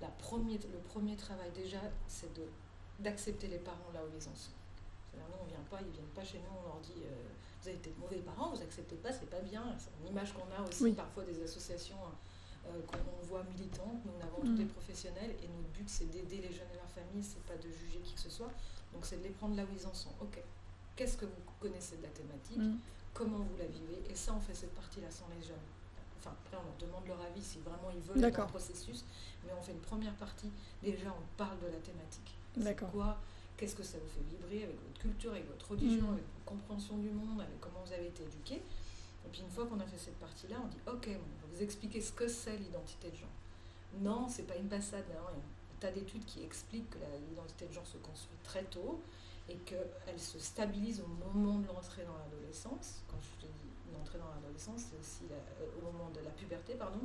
[0.00, 2.42] La première, le premier travail déjà, c'est de,
[2.98, 4.50] d'accepter les parents là où ils en sont.
[5.10, 7.02] C'est-à-dire, nous, on ne vient pas, ils ne viennent pas chez nous, on leur dit
[7.04, 7.22] euh,
[7.62, 9.62] Vous avez été de mauvais parents, vous n'acceptez pas, c'est pas bien.
[9.78, 12.14] C'est une image qu'on a aussi parfois des associations hein,
[12.86, 14.68] qu'on voit militantes, nous avons tous des mm.
[14.68, 17.98] professionnels et notre but c'est d'aider les jeunes et leurs familles, c'est pas de juger
[18.00, 18.52] qui que ce soit.
[18.92, 20.12] Donc c'est de les prendre là où ils en sont.
[20.20, 20.40] Ok,
[20.96, 22.78] qu'est-ce que vous connaissez de la thématique mm.
[23.14, 25.56] Comment vous la vivez Et ça, on fait cette partie-là sans les jeunes.
[26.18, 29.04] Enfin, après, on leur demande leur avis si vraiment ils veulent dans le processus,
[29.44, 30.50] mais on fait une première partie.
[30.82, 32.36] Déjà, on parle de la thématique.
[32.60, 33.18] C'est quoi
[33.56, 36.12] Qu'est-ce que ça vous fait vibrer avec votre culture, avec votre religion, mm.
[36.12, 38.62] avec votre compréhension du monde, avec comment vous avez été éduqué
[39.28, 41.62] et puis une fois qu'on a fait cette partie-là, on dit ok, on va vous
[41.62, 43.28] expliquer ce que c'est l'identité de genre.
[44.00, 46.98] Non, c'est pas une passade, il y a un tas d'études qui expliquent que
[47.28, 49.02] l'identité de genre se construit très tôt
[49.50, 53.02] et qu'elle se stabilise au moment de l'entrée dans l'adolescence.
[53.06, 56.74] Quand je te dis l'entrée dans l'adolescence, c'est aussi euh, au moment de la puberté,
[56.74, 57.00] pardon,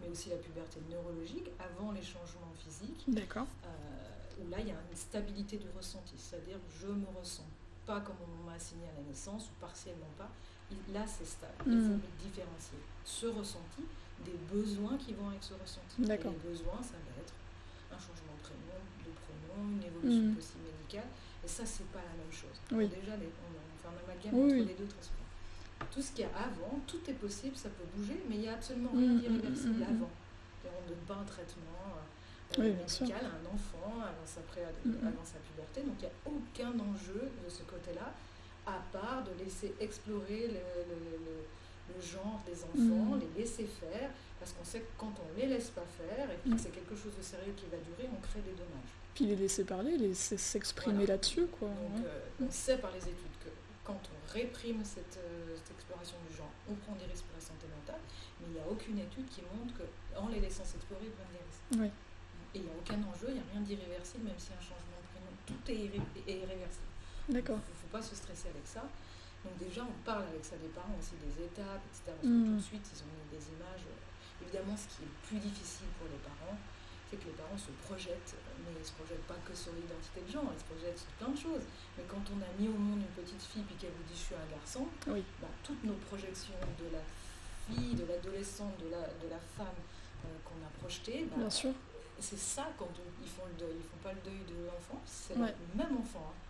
[0.00, 3.04] mais aussi la puberté neurologique, avant les changements physiques.
[3.08, 3.46] D'accord.
[3.64, 7.46] Euh, où là, il y a une stabilité du ressenti, c'est-à-dire je me ressens
[7.86, 10.30] pas comme on m'a assigné à la naissance ou partiellement pas,
[10.92, 11.64] là c'est stable.
[11.66, 12.18] Il faut mm.
[12.20, 13.82] différencier ce ressenti
[14.24, 16.02] des besoins qui vont avec ce ressenti.
[16.02, 17.34] les besoins, ça va être
[17.92, 20.34] un changement de prénom, de pronom, une évolution mm.
[20.34, 21.08] possible médicale.
[21.44, 22.58] Et ça, c'est pas la même chose.
[22.68, 26.80] déjà, on, fait un amalgame entre les deux très Tout ce qu'il y a avant,
[26.86, 30.10] tout est possible, ça peut bouger, mais il n'y a absolument rien mm, d'irréversible avant.
[30.66, 31.96] On ne donne pas un traitement
[32.58, 36.72] euh, médical à un enfant avant sa, avant sa puberté, donc il n'y a aucun
[36.80, 38.12] enjeu de ce côté-là
[38.68, 43.20] à part de laisser explorer le, genre des enfants, mm.
[43.20, 46.36] les laisser faire, parce qu'on sait que quand on ne les laisse pas faire, et
[46.48, 46.58] que mm.
[46.58, 48.94] c'est quelque chose de sérieux qui va durer, on crée des dommages.
[49.14, 51.46] Puis les laisser parler, les laisser s'exprimer là-dessus.
[51.58, 51.68] quoi.
[51.68, 53.50] Euh, on sait par les études que
[53.82, 57.42] quand on réprime cette, euh, cette, exploration du genre, on prend des risques pour la
[57.42, 58.04] santé mentale,
[58.38, 61.42] mais il n'y a aucune étude qui montre qu'en les laissant s'explorer, ils prennent des
[61.42, 61.90] risques.
[62.54, 65.00] Et il n'y a aucun enjeu, il n'y a rien d'irréversible, même si un changement
[65.02, 65.90] de prénom, tout est,
[66.30, 66.87] irréversible.
[67.28, 68.84] D'accord pas se stresser avec ça.
[69.44, 72.12] Donc déjà, on parle avec ça des parents aussi des étapes, etc.
[72.12, 72.70] Parce que tout de mm.
[72.70, 73.86] suite, ils ont mis des images.
[74.42, 76.56] Évidemment, ce qui est le plus difficile pour les parents,
[77.08, 80.20] c'est que les parents se projettent, mais ils ne se projettent pas que sur l'identité
[80.20, 81.64] de genre, ils se projettent sur plein de choses.
[81.96, 84.28] Mais quand on a mis au monde une petite fille puis qu'elle vous dit je
[84.30, 85.24] suis un garçon, oui.
[85.40, 87.02] bah, toutes nos projections de la
[87.66, 89.80] fille, de l'adolescent, de la, de la femme
[90.28, 92.90] euh, qu'on a projetées, bah, c'est ça quand
[93.22, 93.80] ils font le deuil.
[93.80, 96.28] Ils ne font pas le deuil de l'enfant, c'est le même enfant.
[96.28, 96.47] Hein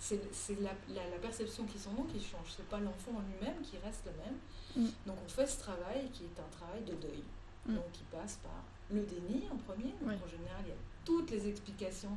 [0.00, 2.54] c'est la, perception qui sont qui change.
[2.56, 4.38] C'est pas l'enfant en lui-même qui reste le même.
[4.76, 4.90] Mm.
[5.06, 7.22] Donc on fait ce travail qui est un travail de deuil.
[7.66, 7.74] Mm.
[7.74, 9.94] Donc qui passe par le déni en premier.
[10.02, 12.16] En général, il y a toutes les explications.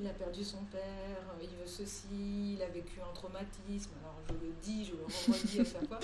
[0.00, 3.90] Il a perdu son père, il veut ceci, il a vécu un traumatisme.
[4.02, 6.00] Alors je le dis, je le redis à chaque fois.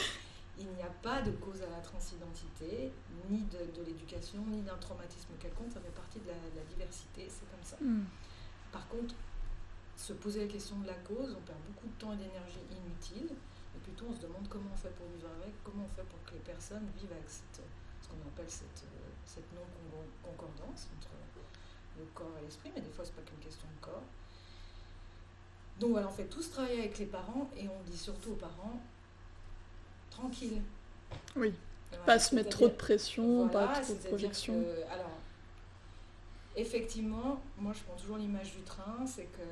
[0.59, 2.93] Il n'y a pas de cause à la transidentité,
[3.30, 5.72] ni de, l'éducation, ni d'un traumatisme quelconque.
[5.72, 7.76] Ça fait partie de la, diversité, c'est comme ça.
[7.80, 8.05] Mm.
[8.70, 9.14] Par contre,
[10.01, 13.36] se poser la question de la cause, on perd beaucoup de temps et d'énergie inutile,
[13.76, 16.18] et plutôt on se demande comment on fait pour vivre avec, comment on fait pour
[16.24, 17.61] que les personnes vivent avec cette,
[18.01, 18.88] ce qu'on appelle cette,
[19.26, 21.12] cette non-concordance entre
[21.98, 24.03] le corps et l'esprit, mais des fois c'est pas qu'une question de corps.
[25.78, 28.40] Donc voilà, on fait tout ce travail avec les parents et on dit surtout aux
[28.40, 28.80] parents,
[30.11, 30.62] tranquille.
[31.36, 31.53] Oui.
[32.07, 34.64] pas se mettre trop de pression, pas trop de projection.
[34.90, 35.18] alors,
[36.57, 39.42] effectivement, moi je prends toujours l'image du train, c'est que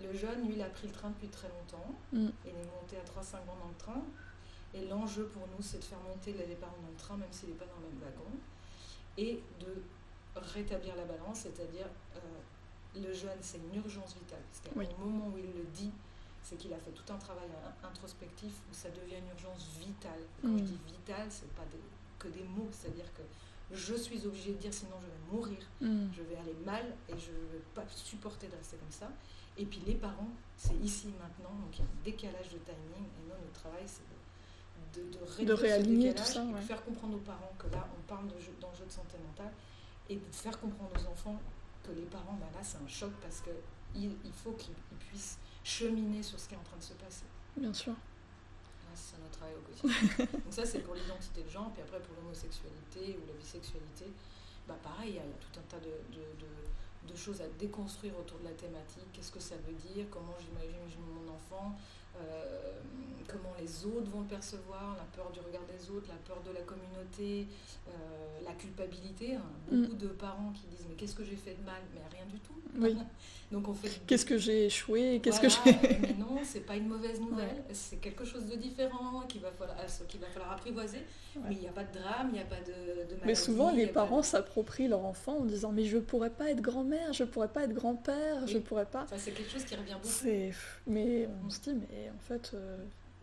[0.00, 1.94] le jeune, lui, il a pris le train depuis très longtemps.
[2.12, 2.28] Mm.
[2.44, 4.02] Il est monté à 3-5 ans dans le train.
[4.74, 7.50] Et l'enjeu pour nous, c'est de faire monter les parents dans le train, même s'il
[7.50, 8.30] n'est pas dans le même wagon.
[9.18, 9.82] Et de
[10.34, 11.86] rétablir la balance, c'est-à-dire
[12.16, 14.42] euh, le jeune, c'est une urgence vitale.
[14.74, 15.90] Au moment où il le dit,
[16.42, 17.48] c'est qu'il a fait tout un travail
[17.84, 20.20] introspectif où ça devient une urgence vitale.
[20.40, 20.66] Quand je mm.
[20.66, 21.64] dis vitale, ce n'est pas
[22.18, 23.22] que des mots, c'est-à-dire que
[23.74, 26.08] je suis obligée de dire sinon je vais mourir, mm.
[26.12, 29.10] je vais aller mal et je ne vais pas supporter de rester comme ça.
[29.58, 33.04] Et puis les parents, c'est ici maintenant, donc il y a un décalage de timing
[33.04, 34.02] et nous, notre travail, c'est
[34.94, 38.52] de, de, de, réaligner tout ça, faire comprendre aux parents que là, on parle d'enjeux
[38.60, 39.52] de, de santé mentale
[40.08, 41.40] et de faire comprendre aux enfants
[41.82, 46.22] que les parents, bah là, c'est un choc parce qu'il il faut qu'ils puissent cheminer
[46.22, 47.24] sur ce qui est en train de se passer.
[47.56, 47.94] Bien sûr.
[48.94, 50.26] c'est notre travail au quotidien.
[50.32, 54.06] Donc ça, c'est pour l'identité de genre, puis après pour l'homosexualité ou la bisexualité,
[54.66, 56.50] bah pareil, il y, a tout un tas de, de, de,
[57.16, 59.06] choses à déconstruire autour de la thématique.
[59.12, 60.06] Qu'est-ce que ça veut dire?
[60.10, 60.78] Comment j'imagine
[61.14, 61.76] mon enfant?
[62.20, 62.72] Euh,
[63.28, 66.52] comment les autres vont le percevoir, la peur du regard des autres, la peur de
[66.52, 67.46] la communauté,
[67.88, 67.92] euh,
[68.44, 69.34] la culpabilité.
[69.34, 69.42] Hein.
[69.70, 69.98] Beaucoup mm.
[69.98, 71.80] de parents qui disent mais qu'est-ce que j'ai fait de mal?
[71.94, 72.54] Mais rien du tout.
[72.78, 72.96] Oui.
[73.52, 74.00] Donc on fait.
[74.06, 75.20] Qu'est-ce que j'ai échoué?
[75.22, 77.62] Qu'est-ce que j'ai Mais non, c'est pas une mauvaise nouvelle.
[77.72, 79.76] C'est quelque chose de différent qu'il va falloir,
[80.08, 81.04] qu'il va falloir apprivoiser.
[81.36, 83.70] Mais il n'y a pas de drame, il n'y a pas de, de Mais souvent
[83.70, 87.48] les parents s'approprient leur enfant en disant mais je pourrais pas être grand-mère, je pourrais
[87.48, 89.06] pas être grand-père, je pourrais pas.
[89.16, 90.42] c'est quelque chose qui revient beaucoup.
[90.86, 92.52] Mais on se dit mais en fait.
[92.54, 92.78] Euh,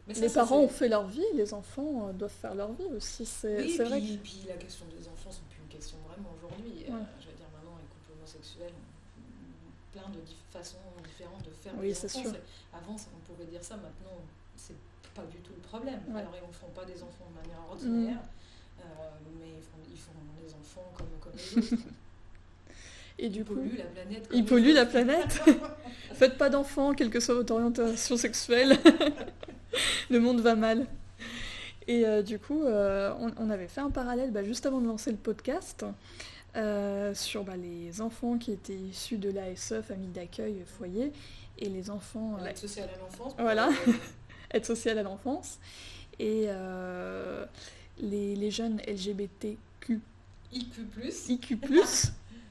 [0.08, 3.26] les parents ont fait leur vie, les enfants euh, doivent faire leur vie aussi.
[3.26, 4.02] C'est oui, vrai.
[4.02, 6.86] Et puis la question des enfants, c'est plus une question vraiment aujourd'hui.
[6.90, 10.20] Euh, je veux dire, maintenant, les couples homosexuels ont plein de
[10.52, 12.24] façons différentes de faire oui, des enfants.
[12.24, 12.42] Sûr.
[12.74, 14.18] Avant, on pouvait dire ça, maintenant,
[14.56, 14.78] c'est
[15.14, 16.02] pas du tout le problème.
[16.16, 18.82] Alors, ils ne font pas des enfants de manière ordinaire, mm.
[19.40, 21.84] mais ils font, ils font, des enfants comme, comme les autres.
[23.22, 24.30] Et du ils coup, polluent la planète.
[24.34, 25.42] Ils polluent la planète.
[26.14, 28.78] Faites pas d'enfants, quelle que soit votre orientation sexuelle.
[30.10, 30.88] le monde va mal.
[31.88, 35.12] Et euh, du coup, euh, on, avait fait un parallèle bah, juste avant de lancer
[35.12, 35.86] le podcast
[36.56, 41.12] euh, sur bah, les enfants qui étaient issus de l'ASE, famille d'accueil, foyer,
[41.58, 42.38] et les enfants...
[42.46, 43.34] Aide sociale à l'enfance.
[43.40, 43.70] Voilà,
[44.52, 45.60] aide sociale à l'enfance.
[46.20, 46.48] Et
[48.02, 50.00] les, les, jeunes LGBTQ...
[50.52, 50.82] IQ+.
[51.30, 51.58] IQ+.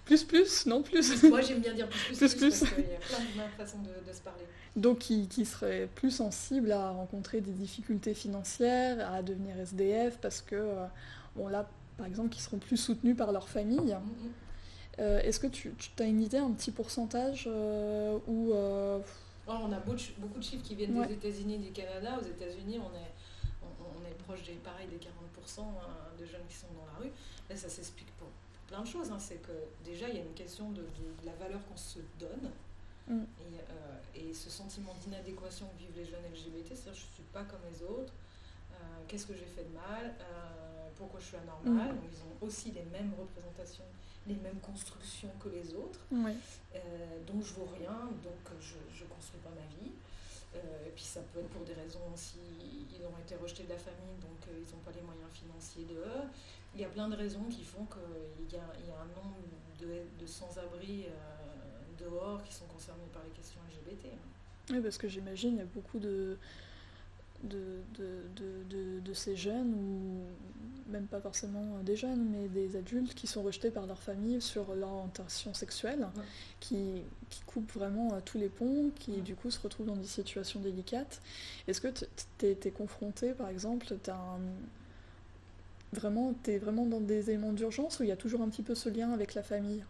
[0.08, 1.22] Plus, plus, non plus.
[1.28, 4.10] Moi j'aime bien dire plus, plus, plus, parce qu'il y a plein de façons de,
[4.10, 4.44] se parler.
[4.74, 10.40] Donc qui, qui seraient plus sensibles à rencontrer des difficultés financières, à devenir SDF, parce
[10.40, 10.86] que, euh,
[11.36, 13.92] bon là, par exemple, qui seront plus soutenus par leur famille.
[13.92, 14.32] Mm, mm.
[15.00, 19.02] Euh, est-ce que tu, tu as une idée, un petit pourcentage euh, où, oh,
[19.46, 22.18] On a beaucoup de chiffres qui viennent des États-Unis et du Canada.
[22.18, 23.12] Aux États-Unis, on est,
[23.62, 25.64] on, est proche des, pareil, des 40% hein,
[26.18, 27.12] de jeunes qui sont dans la rue.
[27.50, 28.28] Là, ça s'explique pour
[28.68, 29.10] plein de choses.
[29.10, 29.18] Hein.
[29.18, 29.52] C'est que
[29.84, 30.84] déjà, il y a une question de,
[31.24, 32.50] la valeur qu'on se donne.
[33.08, 33.20] Mm.
[33.20, 37.42] Euh, et, ce sentiment d'inadéquation que vivent les jeunes LGBT, c'est-à-dire je ne suis pas
[37.44, 38.12] comme les autres,
[38.72, 38.76] euh,
[39.08, 41.94] qu'est-ce que j'ai fait de mal, euh, pourquoi je suis anormal.
[41.94, 42.00] Mm.
[42.04, 43.88] ils ont aussi les mêmes représentations,
[44.26, 46.00] les mêmes constructions que les autres.
[47.26, 49.92] donc je vaux rien, donc je ne construis pas ma vie.
[50.54, 53.78] et puis ça peut être pour des raisons aussi, ils ont été rejetés de la
[53.78, 56.24] famille, donc ils n'ont pas les moyens financiers de eux
[56.74, 59.36] il y a plein de raisons qui font qu'il y, y, a un nombre
[59.80, 64.08] de, sans-abri euh, dehors qui sont concernés par les questions LGBT.
[64.70, 66.36] Oui, parce que j'imagine il y a beaucoup de,
[67.44, 73.26] de, de, de, ces jeunes, ou même pas forcément des jeunes, mais des adultes qui
[73.26, 76.06] sont rejetés par leur famille sur leur orientation sexuelle,
[76.60, 80.60] qui, qui, coupent vraiment tous les ponts, qui du coup se retrouvent dans des situations
[80.60, 81.20] délicates.
[81.66, 81.88] Est-ce que
[82.38, 84.40] tu es, confronté, par exemple, tu as un,
[85.92, 88.62] Vraiment, tu es vraiment dans des éléments d'urgence où il y a toujours un petit
[88.62, 89.84] peu ce lien avec la famille?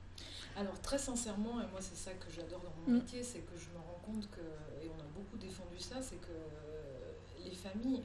[0.57, 3.01] Alors très sincèrement, et moi c'est ça que j'adore dans mon mm.
[3.01, 4.40] métier, c'est que je me rends compte que,
[4.82, 8.03] et on a beaucoup défendu ça, c'est que les familles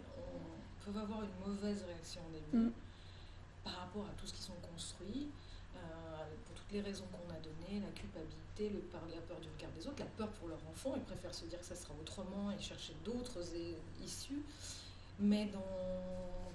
[0.86, 2.72] peuvent avoir une mauvaise réaction au début mm.
[3.64, 5.30] par rapport à tout ce qu'ils sont construits,
[5.76, 5.80] euh,
[6.46, 8.84] pour toutes les raisons qu'on a données, la culpabilité, le,
[9.14, 11.60] la peur du regard des autres, la peur pour leur enfant, ils préfèrent se dire
[11.60, 13.41] que ça sera autrement et chercher d'autres
[14.04, 14.44] issues.
[15.20, 15.59] Mais dans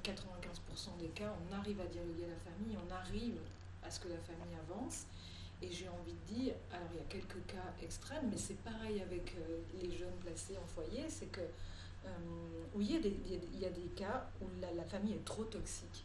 [0.02, 3.38] 95% des cas, on arrive à dialoguer la famille, on arrive
[3.82, 5.06] à ce que la famille avance.
[5.60, 9.00] Et j'ai envie de dire, alors il y a quelques cas extrêmes, mais c'est pareil
[9.02, 12.10] avec euh, les jeunes placés en foyer, c'est que euh,
[12.74, 16.04] oui, il y, a des, cas où la, famille est trop toxique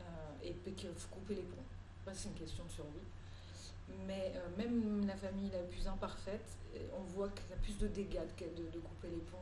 [0.00, 0.04] euh,
[0.44, 2.12] et qu'il faut couper les ponts.
[2.12, 3.06] C'est une question de survie.
[4.06, 6.56] Mais euh, même la famille la plus imparfaite,
[6.98, 9.36] on voit qu'il y a plus de dégâts de, de, couper les ponts.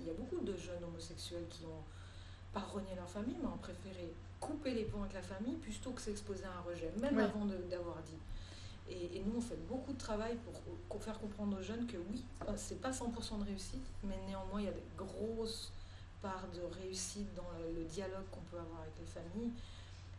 [0.00, 1.84] Il y a beaucoup de jeunes homosexuels qui ont
[2.52, 6.00] pas renié leur famille, mais ont préféré couper les ponts avec la famille plutôt que
[6.00, 8.18] s'exposer à un rejet, même avant d'avoir dit.
[8.90, 10.36] Et, nous, on fait beaucoup de travail
[10.88, 14.60] pour, faire comprendre aux jeunes que oui, euh, c'est pas 100% de réussite, mais néanmoins,
[14.60, 15.72] il y a des grosses
[16.20, 19.52] parts de réussite dans le, dialogue qu'on peut avoir avec les familles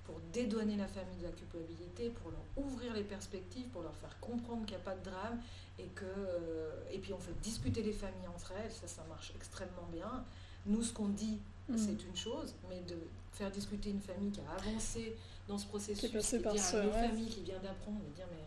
[0.03, 4.19] pour dédouaner la famille de la culpabilité, pour leur ouvrir les perspectives, pour leur faire
[4.19, 5.39] comprendre qu'il n'y a pas de drame
[5.79, 9.31] et que euh, et puis on fait discuter les familles entre elles, ça ça marche
[9.35, 10.23] extrêmement bien.
[10.65, 11.39] Nous ce qu'on dit
[11.69, 11.77] mm.
[11.77, 12.97] c'est une chose, mais de
[13.31, 15.15] faire discuter une famille qui a avancé
[15.47, 18.43] dans ce processus, qui par dire à une famille qui vient d'apprendre, dire mais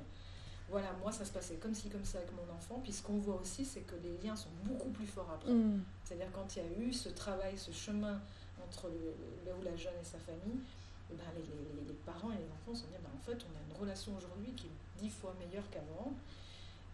[0.68, 2.80] voilà, moi ça se passait comme ci, comme ça avec mon enfant.
[2.82, 5.52] Puis ce qu'on voit aussi, c'est que les liens sont beaucoup plus forts après.
[5.52, 5.82] Mm.
[6.04, 8.20] C'est-à-dire quand il y a eu ce travail, ce chemin
[8.66, 10.61] entre le, ou la jeune et sa famille,
[11.11, 14.16] ben, les, parents et les enfants se dit, ben, en fait, on a une relation
[14.16, 16.12] aujourd'hui qui est dix fois meilleure qu'avant.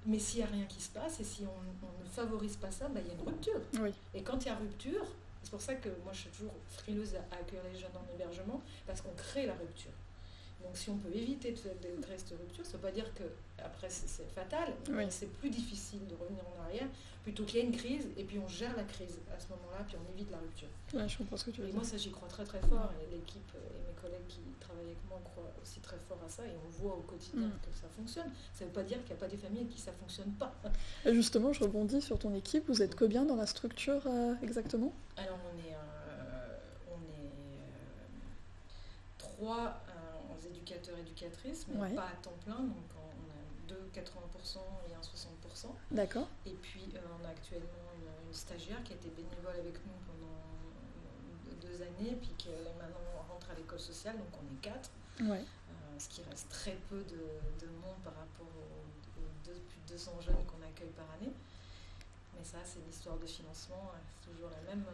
[0.05, 2.89] Mais s'il n'y a rien qui se passe et si on, ne favorise pas ça,
[2.89, 3.61] ben, il y a une rupture.
[4.15, 5.07] Et quand il y a rupture,
[5.43, 8.61] c'est pour ça que moi je suis toujours frileuse à accueillir les jeunes en hébergement,
[8.87, 9.93] parce qu'on crée la rupture.
[10.63, 13.25] Donc si on peut éviter créer cette rupture, ça ne veut pas dire que
[13.63, 14.73] après c'est fatal,
[15.11, 16.89] c'est plus difficile de revenir en arrière
[17.23, 19.85] plutôt qu'il y ait une crise et puis on gère la crise à ce moment-là,
[19.87, 20.69] puis on évite la rupture.
[20.95, 22.91] Ouais, je comprends ce que tu veux et moi ça j'y crois très très fort
[23.01, 26.45] et l'équipe et mes collègues qui travaillent avec moi croient aussi très fort à ça
[26.45, 27.61] et on voit au quotidien mm.
[27.63, 28.31] que ça fonctionne.
[28.55, 30.53] Ça ne veut pas dire qu'il n'y a pas des familles qui ça fonctionne pas.
[31.05, 32.65] Et justement, je rebondis sur ton équipe.
[32.69, 34.93] Vous êtes combien dans la structure euh, exactement?
[35.17, 36.59] Alors on est, euh,
[36.89, 38.09] on est euh,
[39.19, 39.81] trois
[40.99, 42.59] éducatrices, mais pas à temps plein.
[42.59, 44.59] Donc on a deux 80%
[44.91, 45.67] et un 60%.
[45.91, 46.29] D'accord.
[46.47, 50.41] Et puis euh, on a actuellement une, stagiaire qui a été bénévole avec nous pendant
[51.61, 54.91] deux années, puis qui maintenant rentre à l'école sociale, donc on est quatre.
[55.21, 55.45] Ouais.
[55.45, 60.45] Euh, ce qui reste très peu de, monde par rapport aux, plus de 200 jeunes
[60.47, 61.33] qu'on accueille par année.
[62.35, 64.87] Mais ça, c'est l'histoire de financement, c'est toujours la même.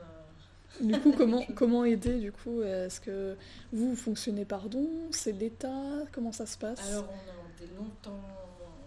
[0.80, 3.36] Du coup, comment, comment aider du coup Est-ce que
[3.72, 6.80] vous fonctionnez par don C'est l'État Comment ça se passe?
[6.90, 8.20] Alors, on a été longtemps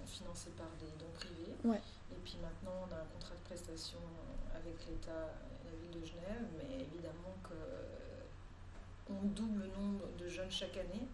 [0.06, 1.56] financé par des dons privés.
[1.64, 1.82] Ouais.
[2.12, 4.00] Et puis maintenant, on a un contrat de prestation
[4.56, 6.46] avec l'État et la ville de Genève.
[6.58, 11.08] Mais évidemment qu'on double le nombre de jeunes chaque année.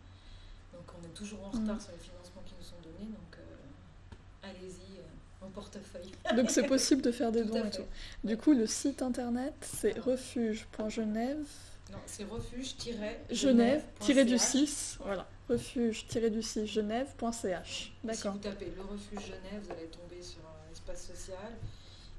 [0.73, 1.79] Donc, on est toujours en retard mm.
[1.79, 3.09] sur les financements qui nous sont donnés.
[3.09, 4.86] Donc, euh, allez-y
[5.49, 6.11] portefeuille.
[6.35, 7.85] Donc c'est possible de faire des dons et tout.
[8.23, 11.45] Du coup, le site internet, c'est refuge.genève.
[11.91, 14.99] Non, c'est refuge-genève-du 6.
[15.01, 15.27] Voilà.
[15.49, 17.93] Refuge-du 6 genève.ch.
[18.03, 18.33] D'accord.
[18.33, 21.53] Si vous tapez le refuge Genève, vous allez tomber sur un espace social.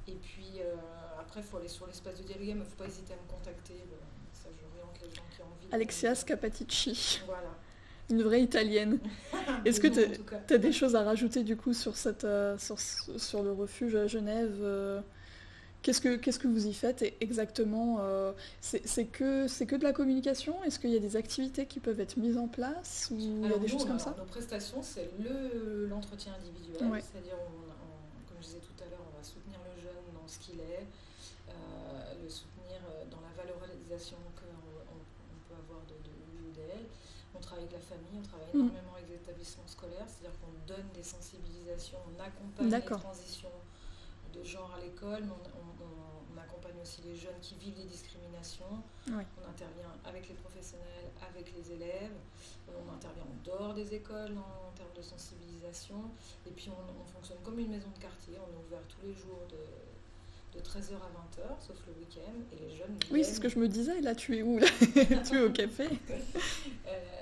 [0.06, 0.74] Et puis euh,
[1.20, 3.16] après, il faut aller sur l'espace de dialogue, mais il ne faut pas hésiter à
[3.16, 3.74] me contacter.
[4.32, 5.66] Ça, j'oriente les gens qui ont envie.
[5.70, 7.20] Alexias Capatici.
[7.26, 7.50] Voilà
[8.10, 8.98] une vraie italienne.
[9.64, 13.52] Est-ce que tu as, des choses à rajouter du coup sur, cette, euh, sur, le
[13.52, 15.00] refuge à Genève euh,
[15.82, 19.92] Qu'est-ce que, qu'est-ce que vous y faites exactement euh, c'est, que, c'est que de la
[19.92, 20.62] communication?
[20.64, 23.54] Est-ce qu'il y a des activités qui peuvent être mises en place ou il y
[23.54, 24.14] a des choses comme ça?
[24.18, 26.78] Nos prestations, c'est le, l'entretien individuel.
[27.00, 27.38] C'est-à-dire,
[28.26, 30.84] comme je disais tout à l'heure, on va soutenir le jeune dans ce qu'il est,
[32.22, 34.16] le soutenir dans la valorisation
[37.38, 37.80] on travaille avec la
[38.54, 38.60] on mm.
[38.60, 43.52] énormément avec les établissements scolaires, c'est-à-dire qu'on donne des sensibilisations, on accompagne les transitions
[44.32, 49.90] de genre à l'école, on, accompagne aussi les jeunes qui vivent des discriminations, on intervient
[50.04, 52.14] avec les professionnels, avec les élèves,
[52.68, 56.10] on intervient en dehors des écoles en, termes de sensibilisation,
[56.46, 59.42] et puis on, fonctionne comme une maison de quartier, on est ouvert tous les jours
[59.50, 59.58] de,
[60.58, 62.98] 13h à 20h, sauf le week-end, et les jeunes...
[63.12, 64.58] Oui, c'est ce que je me disais, là tu es où?
[65.28, 65.88] Tu es au café.
[66.88, 67.18] Euh,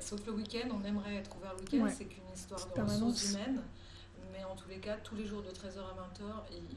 [0.00, 3.62] sauf le week-end, on aimerait être ouvert le week-end, c'est qu'une histoire de ressources humaines.
[4.32, 6.76] Mais en tous les cas, tous les jours de 13h à 20h, ils,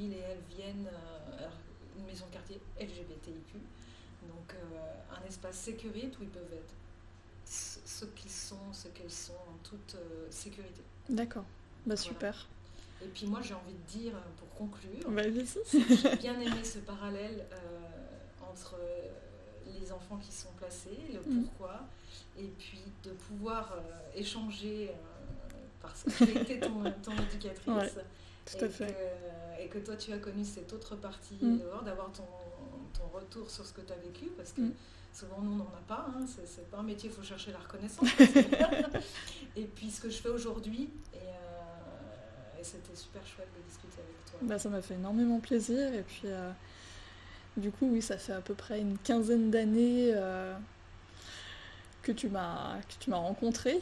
[0.00, 1.48] et elles viennent à euh,
[1.98, 3.58] une maison de quartier LGBTIQ.
[4.28, 6.74] Donc euh, un espace sécurité où ils peuvent être
[7.44, 10.82] ce qu'ils sont, ce qu'elles sont en toute euh, sécurité.
[11.08, 11.44] D'accord,
[11.84, 12.48] bah, super.
[13.02, 17.46] Et puis moi j'ai envie de dire, pour conclure, bah, j'ai bien aimé ce parallèle
[18.48, 18.76] entre
[19.82, 21.44] les enfants qui sont placés, le mm.
[21.44, 21.80] pourquoi,
[22.38, 27.98] et puis de pouvoir euh, échanger euh, parce que tu été ton, ton éducatrice.
[28.46, 28.96] tout à fait.
[29.60, 31.58] et que toi tu as connu cette autre partie mm.
[31.58, 32.24] dehors, d'avoir ton,
[32.94, 34.74] ton, retour sur ce que tu as vécu, parce que mm.
[35.12, 37.58] souvent nous on n'en a pas, hein, c'est pas un métier, il faut chercher la
[37.58, 38.08] reconnaissance.
[39.56, 43.98] et puis ce que je fais aujourd'hui, et, euh, et c'était super chouette de discuter
[43.98, 44.38] avec toi.
[44.42, 46.28] Bah, ça m'a fait énormément plaisir, et puis
[47.56, 50.14] du coup oui, ça fait à peu près une quinzaine d'années
[52.02, 53.80] que tu m'as que tu m'as rencontré.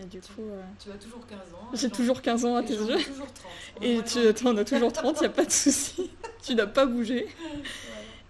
[0.00, 0.42] Et du coup.
[0.78, 1.70] Tu as toujours 15 ans.
[1.74, 2.96] J'ai toujours 15 ans à tes yeux.
[3.04, 3.82] toujours 30.
[3.82, 6.10] Et tu en as toujours 30, il n'y a pas de souci.
[6.42, 7.26] tu n'as pas bougé.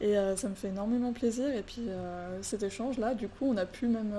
[0.01, 1.55] Et ça me fait énormément plaisir.
[1.55, 1.87] Et puis
[2.43, 4.15] cet échange-là, du coup, on a pu même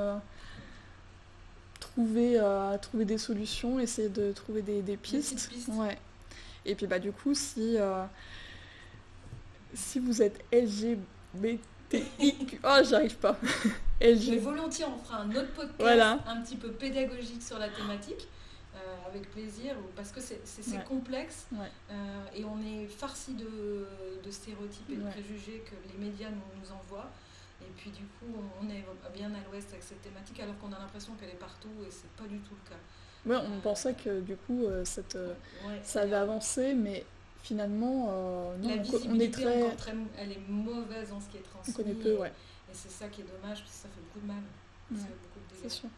[1.80, 2.40] trouver,
[2.82, 5.50] trouver des solutions, essayer de trouver des, des pistes.
[5.70, 5.98] Ouais.
[6.66, 7.78] Et puis bah du coup, si,
[9.74, 12.60] si vous êtes LGBTIQ...
[12.64, 13.38] oh, j'arrive pas.
[14.02, 14.32] LG...
[14.32, 18.28] Mais volontiers, on fera un autre podcast un petit peu pédagogique sur la thématique.
[18.74, 21.94] Euh, avec plaisir, parce que c'est complexe euh,
[22.34, 23.86] et on est farci de,
[24.24, 27.10] de stéréotypes et de préjugés que les médias nous, nous, envoient.
[27.62, 30.80] Et puis du coup, on est bien à l'ouest avec cette thématique alors qu'on a
[30.80, 32.78] l'impression qu'elle est partout et c'est pas du tout le cas.
[33.26, 37.06] Ouais, on pensait que du coup, euh, ça avait avancé, mais
[37.44, 38.70] finalement, euh, non,
[39.10, 39.76] on, est très...
[40.18, 41.74] Elle est mauvaise en ce qui est transmis.
[41.74, 42.30] On connaît peu, ouais.
[42.30, 45.06] Et, c'est ça qui est dommage, parce que ça fait beaucoup de mal.
[45.62, 45.90] C'est sûr.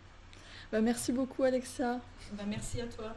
[0.71, 1.99] Bah, merci beaucoup, Alexia.
[2.33, 3.15] Bah, merci à toi.